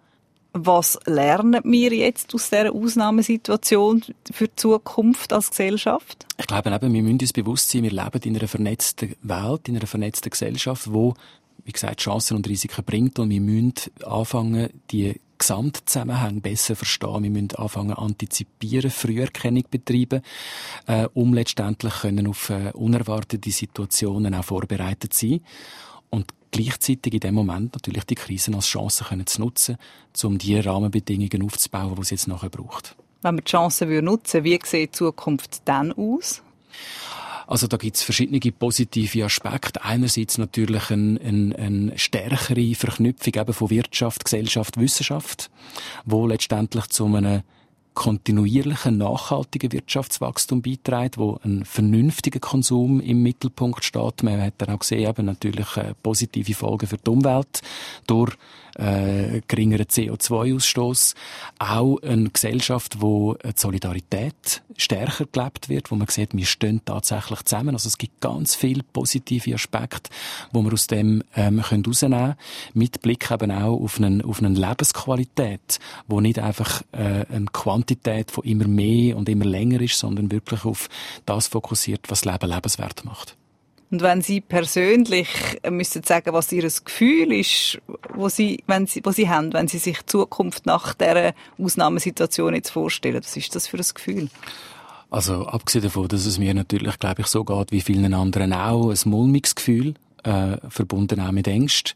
Was 0.54 0.98
lernen 1.06 1.62
wir 1.64 1.94
jetzt 1.94 2.34
aus 2.34 2.50
dieser 2.50 2.74
Ausnahmesituation 2.74 4.04
für 4.30 4.48
die 4.48 4.56
Zukunft 4.56 5.32
als 5.32 5.50
Gesellschaft? 5.50 6.26
Ich 6.38 6.46
glaube 6.46 6.70
eben, 6.70 6.92
wir 6.92 7.02
müssen 7.02 7.20
uns 7.20 7.32
bewusst 7.32 7.70
sein, 7.70 7.84
wir 7.84 7.90
leben 7.90 8.20
in 8.22 8.36
einer 8.36 8.48
vernetzten 8.48 9.16
Welt, 9.22 9.68
in 9.68 9.76
einer 9.76 9.86
vernetzten 9.86 10.28
Gesellschaft, 10.28 10.92
wo, 10.92 11.14
wie 11.64 11.72
gesagt, 11.72 12.00
Chancen 12.00 12.36
und 12.36 12.46
Risiken 12.46 12.84
bringt 12.84 13.18
und 13.18 13.30
wir 13.30 13.40
müssen 13.40 13.74
anfangen, 14.04 14.68
die 14.90 15.18
Gesamtzusammenhänge 15.42 16.40
besser 16.40 16.76
verstehen. 16.76 17.24
Wir 17.24 17.30
müssen 17.30 17.56
anfangen 17.56 17.94
antizipieren, 17.94 18.90
Früherkennung 18.90 19.64
betreiben, 19.68 20.22
äh, 20.86 21.08
um 21.14 21.34
letztendlich 21.34 21.94
können 21.94 22.28
auf 22.28 22.50
äh, 22.50 22.70
unerwartete 22.72 23.50
Situationen 23.50 24.34
auch 24.34 24.44
vorbereitet 24.44 25.12
sein 25.12 25.40
und 26.10 26.32
gleichzeitig 26.52 27.14
in 27.14 27.20
dem 27.20 27.34
Moment 27.34 27.74
natürlich 27.74 28.04
die 28.04 28.14
Krisen 28.14 28.54
als 28.54 28.66
Chance 28.66 29.04
können 29.04 29.26
zu 29.26 29.40
nutzen, 29.40 29.78
um 30.22 30.38
die 30.38 30.60
Rahmenbedingungen 30.60 31.42
aufzubauen, 31.42 31.96
die 31.96 32.02
es 32.02 32.10
jetzt 32.10 32.28
nachher 32.28 32.50
braucht. 32.50 32.94
Wenn 33.22 33.34
wir 33.34 33.42
die 33.42 33.50
Chancen 33.50 34.04
nutzen 34.04 34.44
wie 34.44 34.60
sieht 34.64 34.72
die 34.72 34.90
Zukunft 34.90 35.62
dann 35.64 35.92
aus? 35.92 36.42
Also 37.52 37.66
da 37.66 37.76
gibt 37.76 37.96
es 37.96 38.02
verschiedene 38.02 38.40
positive 38.50 39.26
Aspekte. 39.26 39.84
Einerseits 39.84 40.38
natürlich 40.38 40.90
eine, 40.90 41.20
eine, 41.20 41.54
eine 41.54 41.98
stärkere 41.98 42.74
Verknüpfung 42.74 43.34
eben 43.34 43.52
von 43.52 43.68
Wirtschaft, 43.68 44.24
Gesellschaft, 44.24 44.80
Wissenschaft, 44.80 45.50
wo 46.06 46.26
letztendlich 46.26 46.86
zu 46.86 47.04
einem 47.04 47.42
kontinuierlichen, 47.94 48.98
nachhaltigen 48.98 49.72
Wirtschaftswachstum 49.72 50.62
beiträgt, 50.62 51.18
wo 51.18 51.38
ein 51.44 51.64
vernünftiger 51.64 52.40
Konsum 52.40 53.00
im 53.00 53.22
Mittelpunkt 53.22 53.84
steht. 53.84 54.22
Man 54.22 54.40
hat 54.40 54.54
dann 54.58 54.70
auch 54.70 54.80
gesehen, 54.80 55.08
eben 55.08 55.26
natürlich 55.26 55.76
äh, 55.76 55.94
positive 56.02 56.54
Folgen 56.54 56.86
für 56.86 56.98
die 56.98 57.10
Umwelt 57.10 57.60
durch 58.06 58.36
äh, 58.76 59.42
geringeren 59.48 59.86
CO2-Ausstoß. 59.86 61.14
Auch 61.58 61.98
eine 62.02 62.30
Gesellschaft, 62.30 63.00
wo 63.00 63.34
die 63.34 63.52
Solidarität 63.54 64.62
stärker 64.76 65.26
gelebt 65.30 65.68
wird, 65.68 65.90
wo 65.90 65.96
man 65.96 66.08
sieht, 66.08 66.34
wir 66.34 66.46
stehen 66.46 66.80
tatsächlich 66.84 67.42
zusammen. 67.42 67.74
Also 67.74 67.88
es 67.88 67.98
gibt 67.98 68.20
ganz 68.20 68.54
viele 68.54 68.82
positive 68.82 69.54
Aspekte, 69.54 70.10
wo 70.52 70.62
wir 70.62 70.72
aus 70.72 70.86
dem 70.86 71.22
ähm, 71.36 71.62
können 71.62 71.84
rausnehmen 71.84 72.18
können, 72.18 72.34
mit 72.74 73.02
Blick 73.02 73.30
eben 73.30 73.50
auch 73.50 73.80
auf 73.80 73.98
eine, 73.98 74.24
auf 74.24 74.42
eine 74.42 74.48
Lebensqualität, 74.48 75.78
wo 76.06 76.20
nicht 76.20 76.38
einfach 76.38 76.82
äh, 76.92 77.26
eine 77.28 77.46
Quantität 77.82 78.30
von 78.30 78.44
immer 78.44 78.66
mehr 78.66 79.16
und 79.16 79.28
immer 79.28 79.44
länger 79.44 79.80
ist, 79.80 79.98
sondern 79.98 80.30
wirklich 80.30 80.64
auf 80.64 80.88
das 81.26 81.48
fokussiert, 81.48 82.00
was 82.08 82.24
Leben 82.24 82.48
lebenswert 82.48 83.04
macht. 83.04 83.36
Und 83.90 84.00
wenn 84.00 84.22
Sie 84.22 84.40
persönlich 84.40 85.28
müssten 85.68 86.02
sagen, 86.02 86.32
was 86.32 86.50
Ihr 86.50 86.62
Gefühl 86.62 87.30
ist, 87.32 87.78
wo 88.14 88.30
Sie, 88.30 88.62
wenn 88.66 88.86
Sie, 88.86 89.02
wo 89.04 89.10
Sie 89.10 89.28
haben, 89.28 89.52
wenn 89.52 89.68
Sie 89.68 89.78
sich 89.78 89.98
die 89.98 90.06
Zukunft 90.06 90.64
nach 90.64 90.94
dieser 90.94 91.34
Ausnahmesituation 91.58 92.54
jetzt 92.54 92.70
vorstellen, 92.70 93.20
was 93.22 93.36
ist 93.36 93.54
das 93.54 93.66
für 93.66 93.76
ein 93.76 93.84
Gefühl? 93.94 94.30
Also 95.10 95.46
abgesehen 95.46 95.84
davon, 95.84 96.08
dass 96.08 96.24
es 96.24 96.38
mir 96.38 96.54
natürlich, 96.54 96.98
glaube 96.98 97.20
ich, 97.20 97.26
so 97.26 97.44
geht 97.44 97.70
wie 97.70 97.82
vielen 97.82 98.14
anderen 98.14 98.54
auch, 98.54 98.90
ein 98.90 99.10
mulmiges 99.10 99.54
Gefühl, 99.54 99.92
äh, 100.22 100.56
verbunden 100.70 101.20
auch 101.20 101.32
mit 101.32 101.46
Ängsten. 101.46 101.92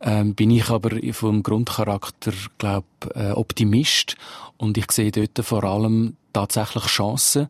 Ähm, 0.00 0.34
bin 0.34 0.50
ich 0.50 0.68
aber 0.68 0.90
vom 1.12 1.42
Grundcharakter, 1.42 2.32
glaube 2.58 2.86
äh, 3.14 3.30
Optimist. 3.30 4.16
Und 4.56 4.76
ich 4.76 4.90
sehe 4.92 5.10
dort 5.10 5.38
vor 5.44 5.64
allem 5.64 6.16
tatsächlich 6.32 6.84
Chancen, 6.84 7.48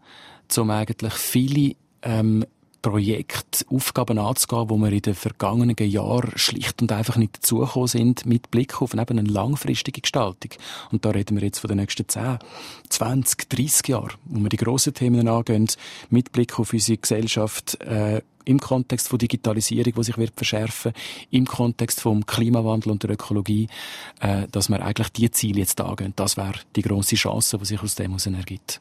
um 0.56 0.70
eigentlich 0.70 1.14
viele 1.14 1.74
ähm, 2.02 2.44
Projekt 2.86 3.66
Aufgaben 3.68 4.16
anzugehen, 4.16 4.70
wo 4.70 4.76
wir 4.76 4.92
in 4.92 5.02
den 5.02 5.16
vergangenen 5.16 5.76
Jahren 5.76 6.30
schlicht 6.36 6.80
und 6.80 6.92
einfach 6.92 7.16
nicht 7.16 7.38
dazugekommen 7.38 7.88
sind, 7.88 8.26
mit 8.26 8.52
Blick 8.52 8.80
auf 8.80 8.94
eben 8.94 9.18
eine 9.18 9.28
langfristige 9.28 10.00
Gestaltung. 10.00 10.52
Und 10.92 11.04
da 11.04 11.10
reden 11.10 11.36
wir 11.36 11.44
jetzt 11.44 11.58
von 11.58 11.66
den 11.66 11.78
nächsten 11.78 12.08
10, 12.08 12.38
20, 12.88 13.48
30 13.48 13.88
Jahren, 13.88 14.12
wo 14.26 14.40
wir 14.40 14.50
die 14.50 14.56
grossen 14.56 14.94
Themen 14.94 15.26
angehen, 15.26 15.66
mit 16.10 16.30
Blick 16.30 16.60
auf 16.60 16.72
unsere 16.72 16.98
Gesellschaft, 16.98 17.80
äh, 17.80 18.22
im 18.44 18.60
Kontext 18.60 19.08
von 19.08 19.18
Digitalisierung, 19.18 19.94
die 19.94 20.04
sich 20.04 20.16
wird 20.16 20.34
verschärfen, 20.36 20.92
im 21.32 21.44
Kontext 21.44 22.00
vom 22.00 22.24
Klimawandel 22.24 22.92
und 22.92 23.02
der 23.02 23.10
Ökologie, 23.10 23.66
äh, 24.20 24.46
dass 24.52 24.68
wir 24.68 24.80
eigentlich 24.80 25.10
die 25.10 25.28
Ziele 25.32 25.58
jetzt 25.58 25.80
angehen. 25.80 26.12
Das 26.14 26.36
wäre 26.36 26.60
die 26.76 26.82
grosse 26.82 27.16
Chance, 27.16 27.58
die 27.58 27.64
sich 27.64 27.82
aus 27.82 27.96
dem 27.96 28.12
heraus 28.12 28.26
ergibt. 28.26 28.80